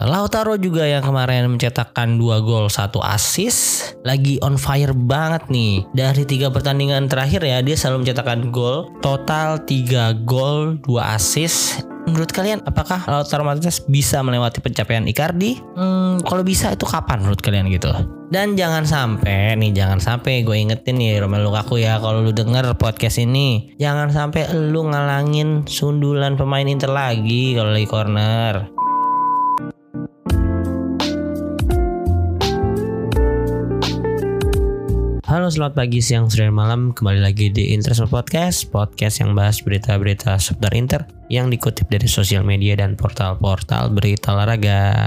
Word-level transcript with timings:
Lautaro 0.00 0.56
juga 0.56 0.88
yang 0.88 1.04
kemarin 1.04 1.44
mencetakkan 1.52 2.16
2 2.16 2.40
gol 2.40 2.72
1 2.72 2.88
assist 3.12 3.92
lagi 4.00 4.40
on 4.40 4.56
fire 4.56 4.96
banget 4.96 5.52
nih. 5.52 5.84
Dari 5.92 6.24
tiga 6.24 6.48
pertandingan 6.48 7.04
terakhir 7.04 7.44
ya 7.44 7.60
dia 7.60 7.76
selalu 7.76 8.08
mencetakkan 8.08 8.48
gol. 8.48 8.88
Total 9.04 9.60
3 9.60 10.24
gol 10.24 10.80
2 10.88 11.14
assist 11.16 11.84
Menurut 12.08 12.32
kalian 12.32 12.64
apakah 12.64 13.04
Lautaro 13.06 13.44
Martinez 13.44 13.84
bisa 13.84 14.24
melewati 14.24 14.64
pencapaian 14.64 15.04
Icardi? 15.04 15.60
Hmm, 15.76 16.16
kalau 16.24 16.40
bisa 16.40 16.72
itu 16.72 16.88
kapan 16.88 17.20
menurut 17.20 17.44
kalian 17.44 17.68
gitu? 17.68 17.92
Dan 18.32 18.56
jangan 18.56 18.88
sampai 18.88 19.54
nih, 19.54 19.76
jangan 19.76 20.00
sampai 20.00 20.40
gue 20.40 20.56
ingetin 20.56 20.96
nih 20.96 21.20
Romelu 21.20 21.52
Lukaku 21.52 21.82
ya 21.82 22.00
kalau 22.00 22.24
lu 22.24 22.32
denger 22.32 22.72
podcast 22.80 23.20
ini, 23.20 23.76
jangan 23.76 24.08
sampai 24.08 24.48
lu 24.54 24.88
ngalangin 24.88 25.68
sundulan 25.68 26.40
pemain 26.40 26.64
Inter 26.64 26.88
lagi 26.88 27.52
kalau 27.52 27.74
lagi 27.74 27.86
corner. 27.90 28.79
Halo 35.30 35.46
selamat 35.46 35.78
pagi, 35.78 36.02
siang, 36.02 36.26
sore, 36.26 36.50
malam 36.50 36.90
Kembali 36.90 37.22
lagi 37.22 37.54
di 37.54 37.70
Interest 37.70 38.02
Podcast 38.10 38.66
Podcast 38.66 39.22
yang 39.22 39.38
bahas 39.38 39.62
berita-berita 39.62 40.34
seputar 40.42 40.74
Inter 40.74 41.06
Yang 41.30 41.54
dikutip 41.54 41.86
dari 41.86 42.10
sosial 42.10 42.42
media 42.42 42.74
dan 42.74 42.98
portal-portal 42.98 43.94
berita 43.94 44.34
olahraga 44.34 45.06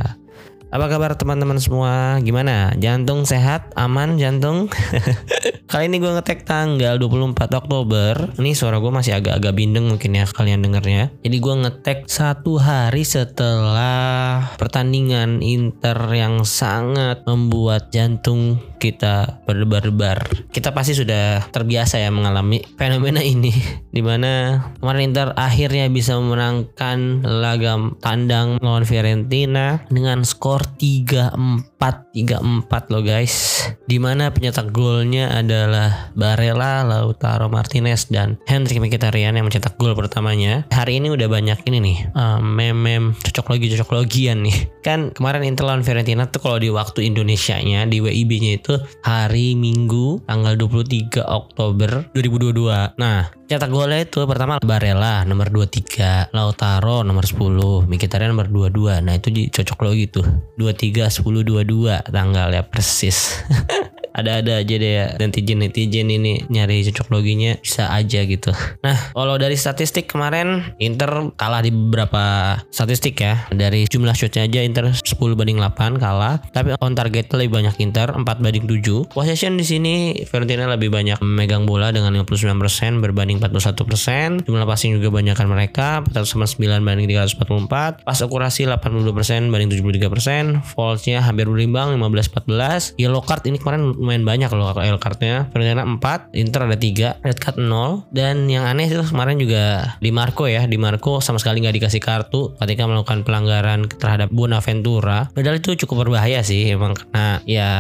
apa 0.73 0.89
kabar 0.89 1.13
teman-teman 1.13 1.61
semua? 1.61 2.17
Gimana? 2.25 2.73
Jantung 2.81 3.29
sehat? 3.29 3.69
Aman 3.77 4.17
jantung? 4.17 4.73
Kali 5.69 5.85
ini 5.85 6.01
gue 6.01 6.09
ngetek 6.09 6.49
tanggal 6.49 6.97
24 6.97 7.61
Oktober. 7.61 8.33
Ini 8.41 8.57
suara 8.57 8.81
gue 8.81 8.89
masih 8.89 9.13
agak-agak 9.13 9.53
bindeng 9.53 9.85
mungkin 9.85 10.17
ya 10.17 10.25
kalian 10.25 10.65
dengernya. 10.65 11.13
Jadi 11.21 11.37
gue 11.37 11.55
ngetek 11.61 12.09
satu 12.09 12.57
hari 12.57 13.05
setelah 13.05 14.49
pertandingan 14.57 15.45
Inter 15.45 16.09
yang 16.09 16.41
sangat 16.41 17.21
membuat 17.29 17.93
jantung 17.93 18.57
kita 18.83 19.39
berdebar-debar. 19.47 20.27
Kita 20.51 20.75
pasti 20.75 20.91
sudah 20.91 21.47
terbiasa 21.47 22.03
ya 22.03 22.11
mengalami 22.11 22.59
fenomena 22.75 23.23
ini. 23.23 23.55
Di 23.95 24.03
mana 24.03 24.59
kemarin 24.83 25.15
Inter 25.15 25.31
akhirnya 25.39 25.87
bisa 25.87 26.19
memenangkan 26.19 27.23
lagam 27.23 27.95
tandang 28.03 28.59
lawan 28.59 28.83
Fiorentina 28.83 29.87
dengan 29.87 30.27
skor 30.27 30.67
3-4 30.75 31.72
3-4 31.91 32.91
loh 32.93 33.03
guys. 33.03 33.65
Di 33.83 33.99
mana 33.99 34.31
pencetak 34.31 34.71
golnya 34.71 35.33
adalah 35.33 36.13
Barella, 36.15 36.87
Lautaro 36.87 37.51
Martinez 37.51 38.07
dan 38.07 38.39
Henry 38.47 38.79
Mkhitaryan 38.79 39.35
yang 39.35 39.49
mencetak 39.49 39.75
gol 39.75 39.97
pertamanya. 39.97 40.63
Hari 40.71 41.03
ini 41.03 41.11
udah 41.11 41.27
banyak 41.27 41.59
ini 41.67 41.77
nih 41.83 41.97
uh, 42.15 42.39
Meme-meme 42.39 43.17
cocok 43.19 43.57
lagi 43.57 43.65
cocok 43.75 43.89
logian 43.97 44.45
nih. 44.45 44.57
Kan 44.85 45.11
kemarin 45.11 45.43
Inter 45.43 45.67
lawan 45.67 45.83
Fiorentina 45.83 46.29
tuh 46.29 46.39
kalau 46.39 46.57
di 46.61 46.69
waktu 46.71 47.07
Indonesia 47.07 47.59
nya 47.59 47.83
di 47.89 47.99
WIB 47.99 48.31
nya 48.39 48.51
itu 48.59 48.75
hari 49.03 49.55
Minggu 49.57 50.23
tanggal 50.27 50.55
23 50.55 51.23
Oktober 51.23 52.11
2022 52.13 52.99
Nah 52.99 53.42
cetak 53.53 53.69
golnya 53.69 54.01
itu 54.01 54.25
pertama 54.25 54.57
Barella 54.57 55.21
nomor 55.29 55.53
23 55.53 56.33
Lautaro 56.33 57.05
nomor 57.05 57.29
10 57.29 57.85
Mkhitaryan 57.85 58.33
nomor 58.33 58.49
22 58.49 59.05
Nah 59.05 59.13
itu 59.13 59.29
cocok 59.53 59.77
lo 59.85 59.89
gitu 59.93 60.21
23 60.57 61.13
10 61.13 61.21
22 61.21 62.09
tanggal 62.09 62.47
ya 62.49 62.65
persis 62.65 63.17
ada-ada 64.13 64.61
aja 64.61 64.75
deh 64.77 64.93
ya 64.93 65.05
netizen-netizen 65.17 66.07
ini 66.13 66.45
nyari 66.47 66.85
cocok 66.89 67.09
loginya 67.09 67.57
bisa 67.57 67.89
aja 67.89 68.21
gitu. 68.23 68.53
Nah, 68.85 68.97
kalau 69.11 69.35
dari 69.41 69.57
statistik 69.57 70.09
kemarin 70.09 70.73
Inter 70.77 71.33
kalah 71.33 71.65
di 71.65 71.73
beberapa 71.73 72.55
statistik 72.69 73.17
ya. 73.19 73.49
Dari 73.49 73.89
jumlah 73.89 74.13
shotnya 74.13 74.45
aja 74.45 74.61
Inter 74.61 74.93
10 74.93 75.17
banding 75.33 75.57
8 75.57 75.97
kalah, 75.97 76.39
tapi 76.53 76.77
on 76.77 76.93
target 76.93 77.29
lebih 77.33 77.57
banyak 77.57 77.75
Inter 77.81 78.13
4 78.13 78.23
banding 78.23 78.69
7. 78.69 79.09
Possession 79.09 79.57
di 79.57 79.65
sini 79.65 79.93
Fiorentina 80.29 80.69
lebih 80.69 80.93
banyak 80.93 81.17
memegang 81.19 81.65
bola 81.65 81.89
dengan 81.89 82.13
59% 82.13 83.01
berbanding 83.01 83.41
41%. 83.41 84.45
Jumlah 84.45 84.65
passing 84.69 85.01
juga 85.01 85.09
banyakkan 85.09 85.49
mereka 85.49 86.05
409 86.13 86.85
banding 86.85 87.09
344. 87.09 88.05
Pas 88.05 88.19
akurasi 88.21 88.69
82% 88.69 89.49
banding 89.49 89.69
73%. 89.73 90.61
False-nya 90.77 91.25
hampir 91.25 91.49
berimbang 91.49 91.97
15-14. 91.97 92.99
Yellow 93.01 93.25
card 93.25 93.47
ini 93.49 93.57
kemarin 93.57 94.02
lumayan 94.03 94.27
banyak 94.27 94.51
loh 94.51 94.75
yellow 94.83 94.99
cardnya. 94.99 95.47
Fiorentina 95.55 95.87
4 95.87 96.35
Inter 96.35 96.61
ada 96.67 96.77
3 96.77 97.23
red 97.23 97.37
card 97.39 97.57
0 97.57 98.11
dan 98.11 98.51
yang 98.51 98.67
aneh 98.67 98.91
itu 98.91 98.99
kemarin 99.07 99.39
juga 99.39 99.95
di 100.03 100.11
Marco 100.11 100.45
ya. 100.45 100.67
Di 100.67 100.75
Marco 100.75 101.23
sama 101.23 101.39
sekali 101.39 101.63
nggak 101.63 101.79
dikasih 101.79 102.01
kartu 102.03 102.53
ketika 102.59 102.83
melakukan 102.83 103.23
pelanggaran 103.23 103.87
terhadap 103.87 104.27
Bonaventura 104.27 105.31
padahal 105.31 105.63
itu 105.63 105.79
cukup 105.85 106.05
berbahaya 106.07 106.43
sih 106.43 106.67
emang 106.75 106.97
karena 106.97 107.39
ya 107.47 107.71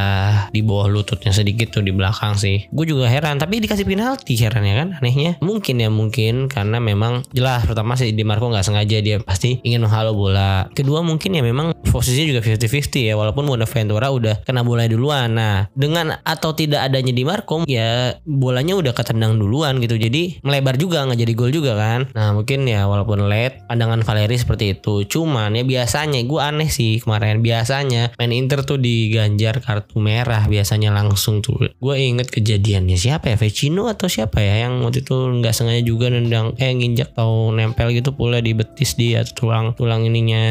di 0.55 0.63
bawah 0.63 0.87
lututnya 0.87 1.35
sedikit 1.35 1.75
tuh 1.75 1.83
di 1.83 1.91
belakang 1.91 2.39
sih. 2.39 2.71
Gue 2.71 2.87
juga 2.87 3.11
heran 3.11 3.41
tapi 3.41 3.59
dikasih 3.59 3.83
penalti 3.83 4.39
heran 4.39 4.63
ya 4.63 4.75
kan? 4.79 4.89
Anehnya. 5.03 5.35
Mungkin 5.43 5.83
ya 5.83 5.89
mungkin 5.91 6.47
karena 6.47 6.79
memang 6.79 7.27
jelas 7.35 7.67
pertama 7.67 7.99
sih 7.99 8.15
di 8.15 8.23
Marco 8.23 8.47
nggak 8.47 8.63
sengaja 8.63 8.97
dia 9.03 9.19
pasti 9.19 9.59
ingin 9.65 9.83
menghalau 9.83 10.15
bola. 10.15 10.71
Kedua 10.71 11.03
mungkin 11.03 11.35
ya 11.35 11.43
memang 11.43 11.75
posisinya 11.83 12.37
juga 12.37 12.41
50-50 12.45 13.09
ya 13.09 13.13
walaupun 13.19 13.43
Bonaventura 13.43 14.07
udah 14.13 14.35
kena 14.45 14.61
bola 14.63 14.87
duluan. 14.87 15.35
Nah 15.35 15.67
dengan 15.73 16.12
atau 16.21 16.53
tidak 16.53 16.85
adanya 16.85 17.09
di 17.09 17.25
Markom 17.25 17.65
ya 17.65 18.13
bolanya 18.27 18.77
udah 18.77 18.93
ketendang 18.93 19.41
duluan 19.41 19.81
gitu. 19.81 19.97
Jadi 19.97 20.43
melebar 20.45 20.77
juga 20.77 21.01
nggak 21.07 21.19
jadi 21.19 21.33
gol 21.33 21.49
juga 21.49 21.73
kan. 21.73 22.11
Nah 22.13 22.37
mungkin 22.37 22.69
ya 22.69 22.85
walaupun 22.85 23.25
late 23.25 23.65
pandangan 23.65 24.05
Valeri 24.05 24.37
seperti 24.37 24.77
itu. 24.77 25.07
Cuman 25.09 25.57
ya 25.57 25.63
biasanya 25.63 26.21
gue 26.21 26.39
aneh 26.43 26.69
sih 26.69 26.99
kemarin. 27.01 27.39
Biasanya 27.39 28.13
main 28.19 28.33
Inter 28.35 28.61
tuh 28.67 28.77
diganjar 28.77 29.63
kartu 29.63 29.97
merah 30.03 30.45
biasanya 30.45 30.91
langsung 30.93 31.39
tuh. 31.39 31.71
Gue 31.79 31.95
inget 31.97 32.29
kejadiannya 32.29 32.99
siapa 32.99 33.33
ya? 33.33 33.37
Vecino 33.39 33.87
atau 33.87 34.11
siapa 34.11 34.43
ya 34.43 34.67
yang 34.67 34.83
waktu 34.83 35.01
itu 35.01 35.15
nggak 35.15 35.53
sengaja 35.55 35.81
juga 35.81 36.11
nendang 36.11 36.53
eh 36.59 36.69
nginjak 36.69 37.15
atau 37.15 37.53
nempel 37.55 37.93
gitu 37.93 38.11
pula 38.11 38.41
di 38.41 38.57
betis 38.57 38.97
dia 38.97 39.21
tulang 39.23 39.77
tulang 39.77 40.03
ininya 40.03 40.43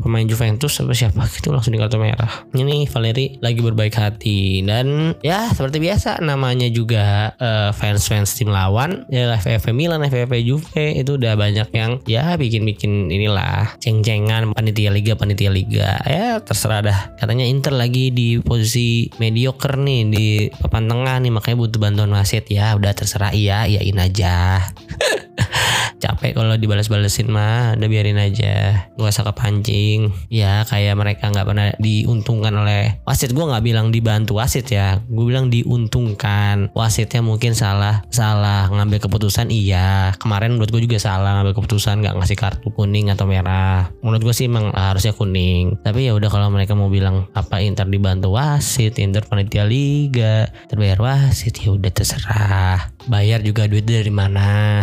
pemain 0.00 0.24
Juventus 0.24 0.80
apa 0.80 0.96
siapa 0.96 1.28
gitu 1.30 1.52
langsung 1.54 1.76
di 1.76 1.78
kartu 1.78 2.00
merah. 2.00 2.48
Ini 2.56 2.88
Valeri 2.88 3.38
lagi 3.38 3.60
berbaik 3.60 3.94
hati 3.94 4.64
dan 4.66 4.89
ya 5.20 5.50
seperti 5.52 5.82
biasa 5.82 6.22
namanya 6.22 6.68
juga 6.70 7.34
uh, 7.36 7.70
fans-fans 7.74 8.34
tim 8.36 8.48
lawan. 8.48 9.04
Ya 9.10 9.34
FFP 9.36 9.74
Milan, 9.74 10.04
FFP 10.06 10.42
Juve 10.46 10.96
itu 10.96 11.16
udah 11.16 11.34
banyak 11.34 11.68
yang 11.74 12.00
ya 12.06 12.34
bikin-bikin 12.38 13.10
inilah 13.10 13.76
ceng-cengan 13.82 14.54
panitia 14.54 14.90
liga 14.94 15.14
panitia 15.18 15.50
liga. 15.52 16.00
Ya 16.06 16.40
terserah 16.40 16.80
dah. 16.80 16.98
Katanya 17.18 17.44
Inter 17.44 17.74
lagi 17.76 18.14
di 18.14 18.40
posisi 18.40 19.10
mediocre 19.20 19.76
nih 19.76 20.00
di 20.08 20.26
papan 20.48 20.88
tengah 20.88 21.16
nih 21.20 21.32
makanya 21.32 21.56
butuh 21.60 21.80
bantuan 21.80 22.12
wasit. 22.14 22.48
Ya 22.48 22.72
udah 22.76 22.92
terserah. 22.96 23.32
Iya 23.36 23.66
iyain 23.68 23.98
aja. 24.00 24.60
Capek 26.00 26.32
kalau 26.32 26.56
dibalas-balesin 26.56 27.28
mah 27.28 27.76
udah 27.76 27.88
biarin 27.92 28.16
aja. 28.16 28.88
Gak 28.96 29.12
usah 29.12 29.28
kepancing. 29.28 30.08
Ya 30.32 30.64
kayak 30.64 30.96
mereka 30.96 31.28
nggak 31.28 31.44
pernah 31.44 31.68
diuntungkan 31.76 32.56
oleh 32.56 32.96
wasit. 33.04 33.36
Gue 33.36 33.44
nggak 33.44 33.60
bilang 33.60 33.92
dibantu 33.92 34.40
wasit 34.40 34.64
ya 34.72 34.79
gue 35.06 35.24
bilang 35.24 35.48
diuntungkan. 35.48 36.70
Wasitnya 36.72 37.20
mungkin 37.20 37.52
salah 37.56 38.04
salah 38.10 38.68
ngambil 38.70 39.02
keputusan 39.04 39.48
iya. 39.52 40.14
Kemarin 40.18 40.56
menurut 40.56 40.70
gue 40.72 40.82
juga 40.84 40.98
salah 40.98 41.40
ngambil 41.40 41.54
keputusan 41.56 42.02
nggak 42.04 42.16
ngasih 42.20 42.38
kartu 42.38 42.68
kuning 42.74 43.12
atau 43.12 43.24
merah. 43.24 43.92
Menurut 44.04 44.30
gue 44.30 44.34
sih 44.34 44.48
emang 44.48 44.72
harusnya 44.72 45.12
kuning. 45.16 45.80
Tapi 45.80 46.08
ya 46.08 46.12
udah 46.16 46.28
kalau 46.28 46.48
mereka 46.50 46.76
mau 46.76 46.88
bilang 46.88 47.30
apa 47.36 47.60
Inter 47.62 47.86
dibantu 47.86 48.34
wasit? 48.34 48.98
Inter 48.98 49.24
panitia 49.26 49.64
liga. 49.66 50.50
Terbayar 50.68 50.98
wasit? 51.00 51.60
Ya 51.60 51.72
udah 51.74 51.92
terserah 51.92 52.99
bayar 53.06 53.40
juga 53.40 53.70
duit 53.70 53.86
dari 53.86 54.12
mana? 54.12 54.82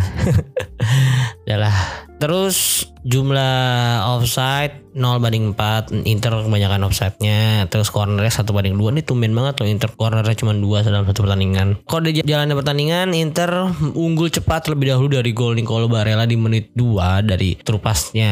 Adalah 1.46 1.76
terus 2.18 2.88
jumlah 3.08 4.04
offside 4.18 4.88
0 4.98 5.22
banding 5.22 5.54
4 5.54 6.10
Inter 6.10 6.34
kebanyakan 6.42 6.90
offside-nya. 6.90 7.70
Terus 7.70 7.94
cornernya 7.94 8.34
1 8.34 8.50
banding 8.50 8.76
2 8.76 8.98
ini 8.98 9.02
tumben 9.06 9.32
banget 9.38 9.62
loh 9.62 9.70
Inter 9.70 9.94
cornernya 9.94 10.34
cuma 10.34 10.58
2 10.58 10.90
dalam 10.90 11.06
satu 11.06 11.30
pertandingan. 11.30 11.86
Kalau 11.86 12.02
di 12.10 12.26
jalannya 12.26 12.58
pertandingan 12.58 13.14
Inter 13.14 13.70
unggul 13.94 14.34
cepat 14.34 14.74
lebih 14.74 14.98
dahulu 14.98 15.22
dari 15.22 15.32
gol 15.38 15.54
Nicolo 15.54 15.86
Barella 15.86 16.26
di 16.26 16.34
menit 16.34 16.74
2 16.74 17.22
dari 17.30 17.54
trupasnya 17.62 18.32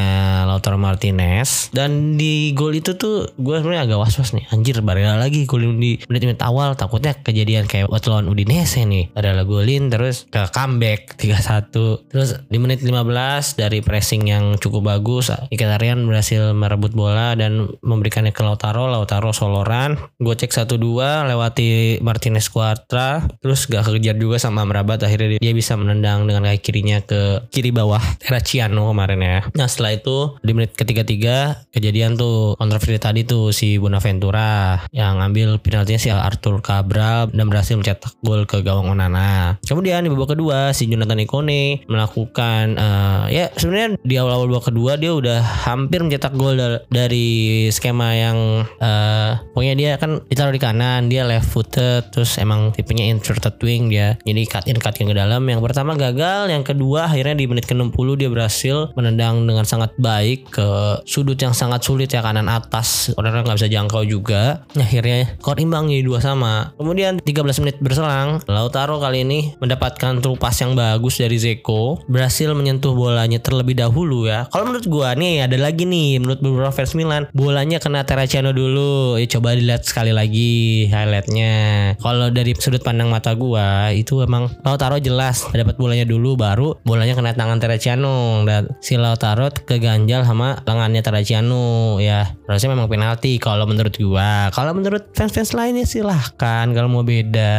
Lautaro 0.50 0.82
Martinez. 0.82 1.70
Dan 1.70 2.18
di 2.18 2.52
gol 2.58 2.74
itu 2.74 2.98
tuh 2.98 3.30
gue 3.38 3.56
sebenarnya 3.62 3.94
agak 3.94 4.02
was-was 4.02 4.34
nih. 4.34 4.50
Anjir 4.50 4.82
Barella 4.82 5.22
lagi 5.22 5.46
golin 5.46 5.78
di 5.78 6.02
menit-menit 6.10 6.42
awal. 6.42 6.74
Takutnya 6.74 7.14
kejadian 7.14 7.70
kayak 7.70 7.94
waktu 7.94 8.10
lawan 8.10 8.26
Udinese 8.26 8.82
nih. 8.82 9.14
Barella 9.14 9.46
golin 9.46 9.75
terus 9.88 10.26
ke 10.32 10.42
comeback 10.52 11.16
3-1 11.20 12.10
terus 12.10 12.40
di 12.48 12.58
menit 12.58 12.82
15 12.82 13.60
dari 13.60 13.80
pressing 13.84 14.24
yang 14.28 14.46
cukup 14.58 14.96
bagus. 14.96 15.30
Mkhitaryan 15.52 16.06
berhasil 16.06 16.56
merebut 16.56 16.94
bola 16.94 17.34
dan 17.38 17.70
memberikannya 17.82 18.32
ke 18.32 18.42
Lautaro. 18.42 18.88
Lautaro 18.90 19.32
soloran. 19.36 19.98
Gue 20.18 20.36
cek 20.38 20.52
satu 20.52 20.80
dua 20.80 21.26
lewati 21.26 22.00
Martinez 22.02 22.48
Cuatra. 22.50 23.26
Terus 23.42 23.68
gak 23.68 23.86
kekejar 23.90 24.16
juga 24.18 24.38
sama 24.42 24.64
Amrabat. 24.64 25.02
Akhirnya 25.04 25.38
dia 25.42 25.54
bisa 25.54 25.76
menendang 25.76 26.26
dengan 26.26 26.48
kaki 26.48 26.62
kirinya 26.62 27.02
ke 27.04 27.46
kiri 27.52 27.70
bawah 27.70 28.02
Terraciano 28.22 28.90
kemarin 28.92 29.22
ya. 29.22 29.40
Nah 29.54 29.68
setelah 29.70 29.98
itu 29.98 30.38
di 30.42 30.52
menit 30.56 30.74
ketiga-tiga 30.74 31.66
kejadian 31.72 32.18
tuh 32.18 32.56
kontroversi 32.56 33.00
tadi 33.02 33.22
tuh 33.28 33.52
si 33.52 33.78
Bonaventura 33.78 34.80
yang 34.96 35.22
ngambil 35.22 35.60
penaltinya 35.62 36.02
si 36.02 36.10
Arthur 36.10 36.62
Cabral 36.64 37.30
dan 37.32 37.46
berhasil 37.50 37.76
mencetak 37.76 38.18
gol 38.22 38.48
ke 38.48 38.62
gawang 38.62 38.94
Onana. 38.96 39.58
Kemudian 39.66 40.06
di 40.06 40.10
babak 40.14 40.38
kedua 40.38 40.70
si 40.72 40.86
Jonathan 40.86 41.26
Ikone 41.26 41.84
melakukan 41.90 42.78
uh, 42.78 43.26
ya 43.28 43.50
sebenarnya 43.58 43.98
di 44.06 44.16
awal-awal 44.22 44.46
babak 44.54 44.70
kedua 44.70 44.94
dia 44.96 45.12
udah 45.12 45.42
hampir 45.42 46.06
mencetak 46.06 46.38
gol 46.38 46.56
dari 46.88 47.68
skema 47.74 48.14
yang 48.14 48.38
uh, 48.80 49.42
pokoknya 49.52 49.76
dia 49.76 49.92
kan 49.98 50.22
ditaruh 50.30 50.54
di 50.54 50.62
kanan 50.62 51.10
dia 51.10 51.26
left 51.26 51.50
footed 51.50 52.14
terus 52.14 52.38
emang 52.38 52.70
tipenya 52.78 53.10
inverted 53.10 53.58
wing 53.66 53.90
dia. 53.90 54.16
Jadi 54.22 54.42
cut 54.46 54.66
in 54.70 54.78
cut 54.78 54.96
in 55.02 55.10
ke 55.10 55.16
dalam. 55.18 55.42
Yang 55.50 55.62
pertama 55.66 55.98
gagal 55.98 56.54
yang 56.54 56.62
kedua 56.62 57.10
akhirnya 57.10 57.36
di 57.36 57.46
menit 57.50 57.66
ke-60 57.66 58.08
dia 58.22 58.30
berhasil 58.30 58.94
menendang 58.94 59.50
dengan 59.50 59.66
sangat 59.66 59.92
baik 59.98 60.54
ke 60.54 61.02
sudut 61.10 61.36
yang 61.42 61.58
sangat 61.58 61.82
sulit 61.82 62.14
ya 62.14 62.22
kanan 62.22 62.46
atas. 62.48 63.10
Orang 63.18 63.42
nggak 63.42 63.58
bisa 63.58 63.70
jangkau 63.72 64.06
juga. 64.06 64.64
Akhirnya 64.78 65.36
skor 65.42 65.58
imbang 65.58 65.90
jadi 65.90 66.06
dua 66.06 66.22
sama. 66.22 66.72
Kemudian 66.78 67.18
13 67.20 67.64
menit 67.66 67.78
berselang 67.82 68.40
Lautaro 68.46 69.02
kali 69.02 69.26
ini 69.26 69.55
mendapatkan 69.60 70.20
trupas 70.20 70.56
yang 70.62 70.74
bagus 70.74 71.20
dari 71.20 71.38
Zeko 71.40 72.04
berhasil 72.10 72.52
menyentuh 72.56 72.96
bolanya 72.96 73.40
terlebih 73.40 73.78
dahulu 73.78 74.28
ya. 74.28 74.48
Kalau 74.52 74.68
menurut 74.68 74.88
gua 74.88 75.14
nih 75.16 75.46
ada 75.48 75.58
lagi 75.60 75.84
nih 75.88 76.20
menurut 76.20 76.40
beberapa 76.42 76.72
fans 76.72 76.94
Milan 76.98 77.28
bolanya 77.32 77.78
kena 77.80 78.04
Terraciano 78.06 78.52
dulu. 78.52 79.20
Ya 79.20 79.28
coba 79.30 79.56
dilihat 79.56 79.84
sekali 79.88 80.12
lagi 80.16 80.86
highlightnya. 80.90 81.56
Kalau 82.00 82.32
dari 82.32 82.56
sudut 82.58 82.82
pandang 82.82 83.12
mata 83.12 83.34
gua 83.36 83.92
itu 83.92 84.22
emang 84.24 84.52
Lautaro 84.64 84.98
jelas 85.00 85.48
dapat 85.52 85.78
bolanya 85.78 86.08
dulu 86.08 86.36
baru 86.36 86.78
bolanya 86.84 87.16
kena 87.16 87.36
tangan 87.36 87.60
Terraciano. 87.62 88.44
Dan 88.46 88.72
si 88.80 88.96
Lautaro 88.96 89.52
keganjal 89.52 90.24
sama 90.26 90.60
lengannya 90.64 91.02
Terraciano 91.04 91.98
ya. 92.02 92.36
Harusnya 92.46 92.72
memang 92.74 92.88
penalti 92.92 93.38
kalau 93.42 93.66
menurut 93.66 93.96
gua. 94.00 94.50
Kalau 94.54 94.72
menurut 94.76 95.12
fans-fans 95.14 95.56
lainnya 95.56 95.86
silahkan. 95.88 96.70
Kalau 96.72 96.90
mau 96.92 97.04
beda 97.06 97.56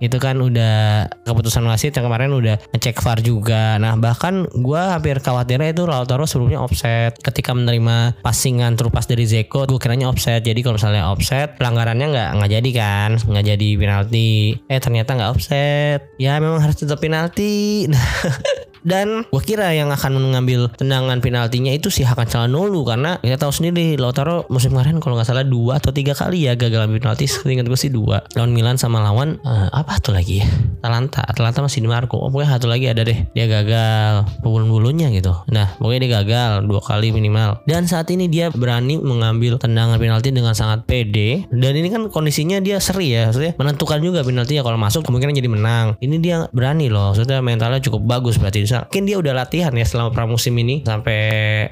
itu 0.00 0.16
kan 0.20 0.38
udah 0.38 1.08
keputusan 1.26 1.66
wasit 1.66 1.92
yang 1.98 2.06
kemarin 2.06 2.30
udah 2.30 2.56
ngecek 2.70 3.02
VAR 3.02 3.18
juga. 3.20 3.76
Nah 3.82 3.98
bahkan 3.98 4.46
gua 4.62 4.94
hampir 4.96 5.18
khawatirnya 5.18 5.74
itu 5.74 5.82
Lautaro 5.84 6.24
sebelumnya 6.24 6.62
offset. 6.62 7.18
Ketika 7.18 7.50
menerima 7.52 8.22
passingan 8.22 8.78
terupas 8.78 9.10
dari 9.10 9.26
Zeko 9.26 9.66
gue 9.66 9.80
kiranya 9.82 10.06
offset. 10.06 10.40
Jadi 10.46 10.62
kalau 10.62 10.78
misalnya 10.78 11.10
offset 11.10 11.58
pelanggarannya 11.58 12.06
nggak 12.06 12.30
nggak 12.38 12.50
jadi 12.62 12.70
kan? 12.76 13.10
Nggak 13.18 13.44
jadi 13.56 13.68
penalti. 13.76 14.32
Eh 14.70 14.78
ternyata 14.78 15.18
nggak 15.18 15.30
offset. 15.34 16.00
Ya 16.22 16.38
memang 16.38 16.62
harus 16.62 16.78
tetap 16.78 17.02
penalti 17.02 17.90
dan 18.86 19.26
gue 19.26 19.42
kira 19.42 19.74
yang 19.74 19.90
akan 19.90 20.22
mengambil 20.22 20.70
tendangan 20.78 21.18
penaltinya 21.18 21.74
itu 21.74 21.90
si 21.90 22.06
Hakan 22.06 22.30
Calhanoglu 22.30 22.86
karena 22.86 23.18
kita 23.18 23.42
tahu 23.42 23.50
sendiri 23.50 23.98
Lautaro 23.98 24.46
musim 24.46 24.70
kemarin 24.70 25.02
kalau 25.02 25.18
nggak 25.18 25.26
salah 25.26 25.42
dua 25.42 25.82
atau 25.82 25.90
tiga 25.90 26.14
kali 26.14 26.46
ya 26.46 26.54
gagal 26.54 26.86
ambil 26.86 27.02
penalti. 27.02 27.26
Seingat 27.32 27.66
gue 27.66 27.74
sih 27.74 27.90
dua. 27.90 28.22
Lawan 28.38 28.54
Milan 28.54 28.78
sama 28.78 29.02
lawan 29.02 29.42
uh, 29.42 29.68
apa 29.74 29.98
tuh 29.98 30.14
lagi 30.14 30.38
ya? 30.38 30.46
Atalanta. 30.86 31.26
Atalanta 31.26 31.66
masih 31.66 31.82
di 31.82 31.90
Marco 31.90 32.22
oh, 32.22 32.30
pokoknya 32.30 32.50
satu 32.54 32.70
lagi 32.70 32.86
ada 32.86 33.02
deh. 33.02 33.26
Dia 33.34 33.50
gagal. 33.50 34.30
Pebulun-bulunya 34.46 35.10
gitu. 35.10 35.34
Nah 35.50 35.74
pokoknya 35.82 36.00
dia 36.06 36.12
gagal 36.22 36.50
dua 36.70 36.78
kali 36.78 37.10
minimal. 37.10 37.58
Dan 37.66 37.90
saat 37.90 38.06
ini 38.14 38.30
dia 38.30 38.54
berani 38.54 39.02
mengambil 39.02 39.58
tendangan 39.58 39.98
penalti 39.98 40.30
dengan 40.30 40.54
sangat 40.54 40.86
pede. 40.86 41.50
Dan 41.50 41.74
ini 41.74 41.90
kan 41.90 42.06
kondisinya 42.06 42.62
dia 42.62 42.78
seri 42.78 43.10
ya. 43.10 43.34
Maksudnya 43.34 43.58
menentukan 43.58 43.98
juga 43.98 44.22
penaltinya 44.22 44.62
kalau 44.62 44.78
masuk 44.78 45.02
kemungkinan 45.02 45.34
jadi 45.34 45.50
menang. 45.50 45.86
Ini 45.98 46.16
dia 46.22 46.36
berani 46.54 46.86
loh. 46.86 47.10
Maksudnya 47.10 47.42
mentalnya 47.42 47.82
cukup 47.82 48.06
bagus 48.06 48.38
berarti 48.38 48.75
mungkin 48.84 49.08
dia 49.08 49.16
udah 49.16 49.32
latihan 49.32 49.72
ya 49.72 49.86
selama 49.88 50.12
pramusim 50.12 50.52
ini 50.60 50.84
sampai 50.84 51.18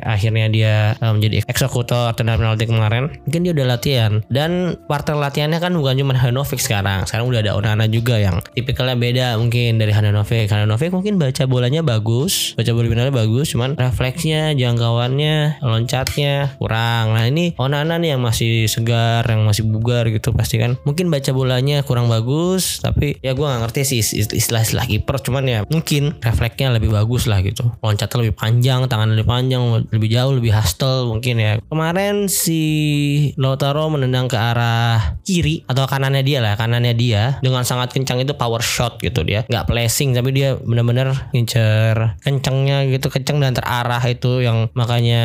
akhirnya 0.00 0.48
dia 0.48 0.74
uh, 1.02 1.12
menjadi 1.12 1.44
eksekutor 1.44 2.16
tendangan 2.16 2.40
penalti 2.40 2.64
kemarin. 2.64 3.04
Mungkin 3.28 3.40
dia 3.44 3.52
udah 3.52 3.66
latihan. 3.76 4.12
Dan 4.32 4.80
partner 4.88 5.20
latihannya 5.20 5.60
kan 5.60 5.76
bukan 5.76 6.00
cuma 6.00 6.16
Hanovic 6.16 6.60
sekarang. 6.62 7.04
Sekarang 7.04 7.28
udah 7.28 7.40
ada 7.44 7.52
Onana 7.58 7.84
juga 7.90 8.16
yang 8.16 8.40
tipikalnya 8.54 8.96
beda 8.96 9.26
mungkin 9.36 9.76
dari 9.76 9.92
Hanovic. 9.92 10.48
Hanovic 10.48 10.90
mungkin 10.94 11.20
baca 11.20 11.44
bolanya 11.44 11.84
bagus 11.84 12.54
baca 12.54 12.70
bola 12.72 12.86
finalnya 12.88 13.14
bagus 13.14 13.52
cuman 13.52 13.76
refleksnya 13.76 14.54
jangkauannya 14.54 15.64
loncatnya 15.64 16.54
kurang. 16.56 17.16
Nah 17.16 17.24
ini 17.26 17.52
Onana 17.58 17.98
nih 17.98 18.16
yang 18.16 18.22
masih 18.22 18.70
segar 18.70 19.26
yang 19.26 19.44
masih 19.44 19.66
bugar 19.66 20.08
gitu 20.08 20.32
pasti 20.32 20.60
kan. 20.60 20.76
Mungkin 20.86 21.08
baca 21.08 21.30
bolanya 21.34 21.82
kurang 21.82 22.06
bagus 22.08 22.78
tapi 22.80 23.16
ya 23.24 23.32
gue 23.32 23.44
nggak 23.44 23.60
ngerti 23.68 23.80
sih 23.84 24.00
istilah-istilah 24.34 24.86
kiper 24.86 25.16
cuman 25.24 25.44
ya 25.48 25.58
mungkin 25.68 26.16
refleksnya 26.20 26.74
lebih 26.74 26.83
bagus 26.90 27.30
lah 27.30 27.40
gitu. 27.40 27.70
Loncatnya 27.80 28.26
lebih 28.26 28.34
panjang 28.36 28.80
tangan 28.90 29.14
lebih 29.14 29.28
panjang 29.28 29.62
lebih 29.88 30.08
jauh 30.10 30.32
lebih 30.34 30.52
hustle 30.52 31.08
mungkin 31.08 31.40
ya. 31.40 31.52
Kemarin 31.64 32.26
si 32.26 32.62
Lautaro 33.38 33.88
menendang 33.92 34.26
ke 34.26 34.36
arah 34.36 35.20
kiri 35.22 35.62
atau 35.70 35.86
kanannya 35.86 36.26
dia 36.26 36.38
lah 36.42 36.58
kanannya 36.58 36.94
dia. 36.96 37.38
Dengan 37.40 37.62
sangat 37.62 37.94
kencang 37.94 38.24
itu 38.24 38.34
power 38.34 38.60
shot 38.60 38.98
gitu 39.00 39.22
dia. 39.22 39.46
Nggak 39.46 39.68
placing 39.70 40.16
tapi 40.16 40.34
dia 40.34 40.58
benar-benar 40.58 41.30
ngincer 41.30 42.18
kencangnya 42.20 42.88
gitu 42.90 43.08
kencang 43.08 43.38
dan 43.38 43.54
terarah 43.54 44.02
itu 44.08 44.42
yang 44.42 44.68
makanya 44.74 45.24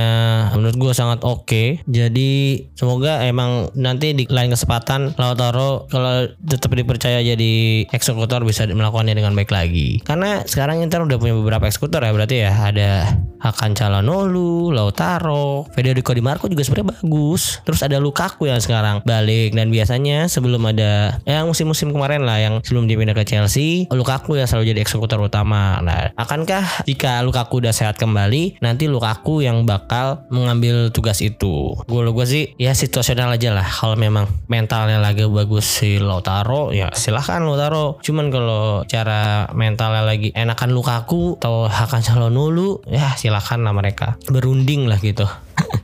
menurut 0.53 0.75
gue 0.77 0.93
sangat 0.93 1.25
oke. 1.25 1.47
Okay. 1.49 1.81
jadi 1.89 2.61
semoga 2.77 3.25
emang 3.25 3.73
nanti 3.73 4.13
di 4.13 4.29
lain 4.29 4.53
kesempatan 4.53 5.17
Lautaro 5.17 5.89
kalau 5.89 6.29
tetap 6.45 6.69
dipercaya 6.77 7.25
jadi 7.25 7.85
eksekutor 7.89 8.45
bisa 8.45 8.69
melakukannya 8.69 9.17
dengan 9.17 9.33
baik 9.33 9.49
lagi. 9.49 9.99
Karena 10.05 10.45
sekarang 10.45 10.85
Inter 10.85 11.01
udah 11.01 11.17
punya 11.17 11.33
beberapa 11.33 11.48
eksekutor 11.57 12.05
ya 12.05 12.13
berarti 12.13 12.45
ya 12.45 12.53
ada 12.53 13.17
Hakan 13.39 13.71
Calhanoglu, 13.71 14.75
Lautaro, 14.75 15.63
Federico 15.71 16.11
Di 16.11 16.19
Marco 16.19 16.51
juga 16.51 16.59
sebenarnya 16.67 16.99
bagus. 16.99 17.63
Terus 17.63 17.79
ada 17.79 17.95
Lukaku 17.97 18.51
yang 18.51 18.59
sekarang 18.59 18.99
balik 19.07 19.55
dan 19.55 19.71
biasanya 19.71 20.27
sebelum 20.27 20.59
ada 20.67 21.23
yang 21.23 21.47
musim-musim 21.47 21.95
kemarin 21.95 22.27
lah 22.27 22.35
yang 22.35 22.59
sebelum 22.59 22.91
dia 22.91 22.99
pindah 22.99 23.15
ke 23.15 23.23
Chelsea, 23.23 23.87
Lukaku 23.87 24.35
yang 24.35 24.47
selalu 24.47 24.75
jadi 24.75 24.83
eksekutor 24.83 25.23
utama. 25.23 25.79
Nah, 25.79 26.11
akankah 26.19 26.83
jika 26.83 27.23
Lukaku 27.23 27.63
udah 27.63 27.71
sehat 27.71 27.95
kembali, 27.95 28.59
nanti 28.59 28.91
Lukaku 28.91 29.39
yang 29.39 29.63
bakal 29.63 30.27
mengambil 30.27 30.91
tugas 30.91 31.23
itu? 31.23 31.79
Gue 31.87 32.03
gue 32.11 32.27
sih 32.27 32.43
ya 32.59 32.75
situasional 32.75 33.39
aja 33.39 33.55
lah. 33.55 33.63
Kalau 33.63 33.95
memang 33.95 34.27
mentalnya 34.51 34.99
lagi 34.99 35.23
bagus 35.23 35.63
si 35.63 35.95
Lautaro, 35.95 36.75
ya 36.75 36.91
silahkan 36.91 37.39
Lautaro. 37.39 38.03
Cuman 38.03 38.27
kalau 38.27 38.83
cara 38.83 39.47
mentalnya 39.55 40.03
lagi 40.03 40.35
enakan 40.35 40.75
Lukaku 40.75 41.38
atau 41.39 41.71
Hakan 41.71 42.03
Calhanoglu, 42.03 42.83
ya 42.91 43.15
silahkan 43.15 43.63
lah 43.63 43.71
mereka. 43.71 44.19
Berunding 44.27 44.91
lah 44.91 44.99
gitu. 44.99 45.23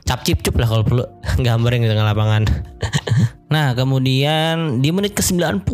Cap 0.04 0.20
cip 0.20 0.44
cup 0.44 0.60
lah 0.60 0.68
kalau 0.68 0.84
perlu. 0.84 1.04
Gambarin 1.44 1.80
di 1.80 1.88
tengah 1.88 2.12
lapangan 2.12 2.44
Nah 3.52 3.72
kemudian 3.78 4.82
di 4.82 4.90
menit 4.90 5.14
ke 5.14 5.22
90 5.22 5.66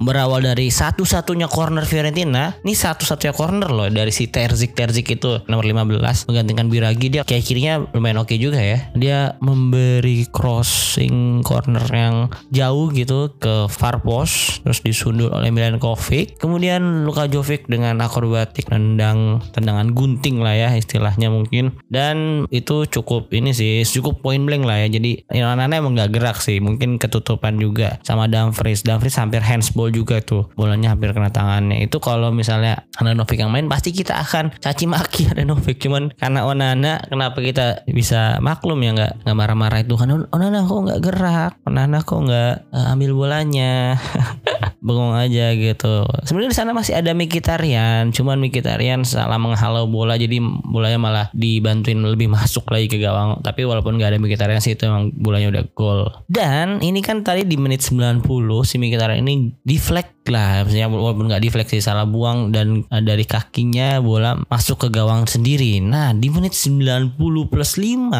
berawal 0.00 0.40
dari 0.40 0.72
satu-satunya 0.72 1.46
corner 1.48 1.84
Fiorentina. 1.84 2.56
Ini 2.64 2.74
satu-satunya 2.74 3.34
corner 3.36 3.70
loh 3.70 3.88
dari 3.92 4.10
si 4.12 4.28
Terzik 4.28 4.72
Terzik 4.72 5.08
itu 5.12 5.40
nomor 5.46 5.64
15 5.64 6.28
Menggantikan 6.28 6.66
Biragi 6.72 7.06
dia 7.12 7.22
kayak 7.24 7.44
kirinya 7.44 7.74
lumayan 7.92 8.22
oke 8.22 8.32
okay 8.32 8.38
juga 8.40 8.60
ya. 8.60 8.78
Dia 8.96 9.36
memberi 9.44 10.24
crossing 10.28 11.44
corner 11.44 11.84
yang 11.92 12.32
jauh 12.48 12.88
gitu 12.92 13.32
ke 13.36 13.68
far 13.68 14.00
post 14.00 14.64
Terus 14.64 14.80
disundul 14.84 15.32
oleh 15.32 15.52
Milan 15.52 15.76
Kovic 15.76 16.40
Kemudian 16.40 17.04
Luka 17.04 17.28
Jovic 17.28 17.68
dengan 17.68 18.00
akrobatik 18.00 18.70
nendang 18.72 19.42
tendangan 19.52 19.92
gunting 19.92 20.40
lah 20.40 20.54
ya 20.54 20.68
istilahnya 20.78 21.28
mungkin. 21.28 21.74
Dan 21.90 22.46
itu 22.54 22.86
cukup 22.86 23.28
ini 23.34 23.50
sih 23.52 23.82
cukup 23.82 24.22
point 24.22 24.42
blank 24.46 24.64
lah 24.64 24.86
ya. 24.86 24.88
Jadi 24.88 25.26
Nana 25.34 25.74
emang 25.74 25.98
gak 25.98 26.14
gerak 26.14 26.38
sih. 26.38 26.62
Mungkin 26.62 26.96
ketutup 26.96 27.17
tutupan 27.18 27.58
juga 27.58 27.98
sama 28.06 28.30
Dumfries. 28.30 28.86
Dumfries 28.86 29.18
hampir 29.18 29.42
handsball 29.42 29.90
juga 29.90 30.22
tuh. 30.22 30.46
Bolanya 30.54 30.94
hampir 30.94 31.10
kena 31.10 31.34
tangannya. 31.34 31.82
Itu 31.82 31.98
kalau 31.98 32.30
misalnya 32.30 32.86
Novik 32.98 33.40
yang 33.40 33.50
main 33.50 33.66
pasti 33.66 33.90
kita 33.90 34.20
akan 34.22 34.54
caci 34.62 34.86
maki 34.86 35.26
Novik. 35.48 35.82
Cuman 35.82 36.14
karena 36.14 36.46
Onana 36.46 37.02
kenapa 37.08 37.42
kita 37.42 37.82
bisa 37.90 38.38
maklum 38.38 38.78
ya 38.84 38.94
nggak 38.94 39.12
nggak 39.26 39.36
marah-marah 39.36 39.80
itu 39.82 39.94
kan 39.98 40.28
Onana 40.30 40.64
kok 40.64 40.80
nggak 40.86 41.00
gerak. 41.02 41.52
Onana 41.66 41.98
kok 42.04 42.20
nggak 42.22 42.54
uh, 42.70 42.92
ambil 42.94 43.10
bolanya. 43.16 43.98
Bengong 44.78 45.14
aja 45.14 45.54
gitu. 45.54 46.06
Sebenarnya 46.26 46.50
di 46.52 46.58
sana 46.58 46.70
masih 46.74 46.94
ada 46.98 47.14
Mikitarian, 47.14 48.10
cuman 48.14 48.38
Mikitarian 48.38 49.02
salah 49.02 49.38
menghalau 49.38 49.90
bola 49.90 50.14
jadi 50.14 50.38
bolanya 50.42 50.98
malah 50.98 51.26
dibantuin 51.34 51.98
lebih 52.02 52.30
masuk 52.36 52.66
lagi 52.70 52.90
ke 52.90 52.98
gawang. 52.98 53.40
Tapi 53.42 53.66
walaupun 53.66 53.98
nggak 53.98 54.14
ada 54.14 54.18
Mikitarian 54.18 54.62
sih 54.62 54.74
itu 54.74 54.86
emang 54.86 55.14
bolanya 55.14 55.50
udah 55.54 55.64
gol. 55.74 56.02
Dan 56.26 56.82
ini 56.82 57.02
kan 57.02 57.22
tadi 57.22 57.46
di 57.46 57.56
menit 57.58 57.82
90 57.82 58.22
si 58.66 58.76
Mkhitaryan 58.78 59.22
ini 59.22 59.54
deflect 59.62 60.17
lah 60.30 60.64
maksudnya 60.64 60.88
walaupun 60.88 61.28
nggak 61.28 61.42
deflect 61.42 61.70
sih 61.74 61.82
salah 61.82 62.04
buang 62.04 62.54
dan 62.54 62.84
uh, 62.88 63.02
dari 63.02 63.24
kakinya 63.24 64.00
bola 64.00 64.38
masuk 64.48 64.86
ke 64.86 64.88
gawang 64.92 65.26
sendiri. 65.26 65.80
Nah 65.82 66.14
di 66.14 66.28
menit 66.30 66.54
90 66.56 67.18
plus 67.50 67.76
5 67.76 68.12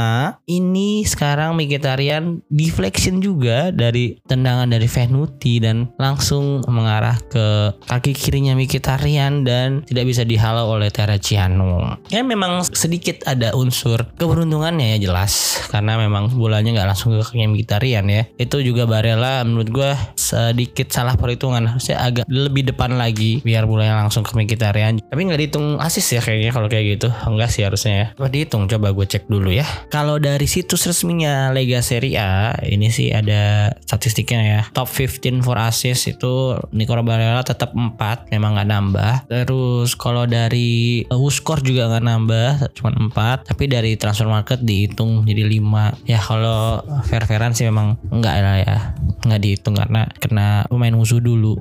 ini 0.49 1.05
sekarang 1.05 1.55
Mkhitaryan 1.57 2.45
deflection 2.50 3.21
juga 3.21 3.71
dari 3.71 4.19
tendangan 4.27 4.69
dari 4.69 4.88
Venuti 4.88 5.61
dan 5.62 5.93
langsung 5.97 6.65
mengarah 6.67 7.17
ke 7.29 7.77
kaki 7.87 8.12
kirinya 8.17 8.57
Mkhitaryan 8.59 9.47
dan 9.47 9.87
tidak 9.87 10.05
bisa 10.09 10.23
dihalau 10.25 10.77
oleh 10.77 10.91
Terraciano 10.93 12.00
ya 12.09 12.25
memang 12.25 12.65
sedikit 12.73 13.25
ada 13.29 13.53
unsur 13.55 14.07
keberuntungannya 14.17 14.97
ya 14.97 14.99
jelas. 15.11 15.61
Karena 15.69 16.00
memang 16.00 16.33
bolanya 16.33 16.73
nggak 16.73 16.88
langsung 16.88 17.15
ke 17.15 17.23
kaki 17.23 17.47
Mkhitaryan 17.50 18.07
ya. 18.09 18.23
Itu 18.41 18.61
juga 18.65 18.88
Barella 18.88 19.45
menurut 19.45 19.69
gue 19.69 19.91
sedikit 20.17 20.88
salah 20.91 21.15
perhitungan. 21.19 21.65
Harusnya 21.69 21.98
agak 21.99 22.25
lebih 22.31 22.71
depan 22.71 22.95
lagi 22.95 23.43
biar 23.43 23.67
bolanya 23.67 23.99
langsung 24.00 24.23
ke 24.23 24.33
Mkhitaryan 24.35 25.02
tapi 25.02 25.21
nggak 25.26 25.40
dihitung 25.40 25.83
asis 25.83 26.07
ya 26.14 26.21
kayaknya 26.23 26.50
kalau 26.55 26.69
kayak 26.71 26.99
gitu. 26.99 27.09
Enggak 27.26 27.50
sih 27.50 27.62
harusnya 27.67 27.93
ya. 27.93 28.07
Coba 28.14 28.28
dihitung 28.31 28.64
coba 28.71 28.88
gue 28.95 29.07
cek 29.09 29.26
dulu 29.26 29.50
ya. 29.50 29.67
Kalau 29.90 30.21
dari 30.23 30.47
situs 30.47 30.87
resminya 30.87 31.50
Lega 31.50 31.81
Serie 31.83 32.17
A 32.21 32.55
ini 32.62 32.93
sih 32.93 33.11
ada 33.11 33.73
statistiknya 33.83 34.40
ya. 34.45 34.61
Top 34.71 34.87
15 34.90 35.43
for 35.43 35.59
assist 35.59 36.07
itu 36.09 36.57
Nicola 36.71 37.02
Barella 37.02 37.43
tetap 37.43 37.75
4 37.75 38.31
memang 38.31 38.55
nggak 38.55 38.69
nambah. 38.69 39.12
Terus 39.26 39.97
kalau 39.99 40.25
dari 40.28 41.02
uh, 41.09 41.19
Wuskor 41.19 41.64
juga 41.64 41.88
nggak 41.90 42.05
nambah 42.05 42.50
cuma 42.76 42.90
4 42.95 43.49
tapi 43.49 43.64
dari 43.67 43.97
transfer 43.99 44.28
market 44.28 44.62
dihitung 44.62 45.25
jadi 45.25 45.45
5 45.45 46.07
ya 46.07 46.21
kalau 46.21 46.85
fair-fairan 47.09 47.57
sih 47.57 47.67
memang 47.67 47.99
enggak 48.12 48.35
lah 48.38 48.57
ya. 48.61 48.78
Nggak 49.25 49.40
dihitung 49.43 49.75
karena 49.75 50.07
kena 50.21 50.69
pemain 50.69 50.95
musuh 50.95 51.19
dulu 51.19 51.59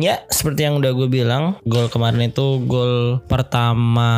ya 0.00 0.24
seperti 0.32 0.64
yang 0.64 0.80
udah 0.80 0.92
gue 0.96 1.08
bilang 1.08 1.56
gol 1.68 1.88
kemarin 1.88 2.28
itu 2.28 2.60
gol 2.64 3.20
pertama 3.28 4.12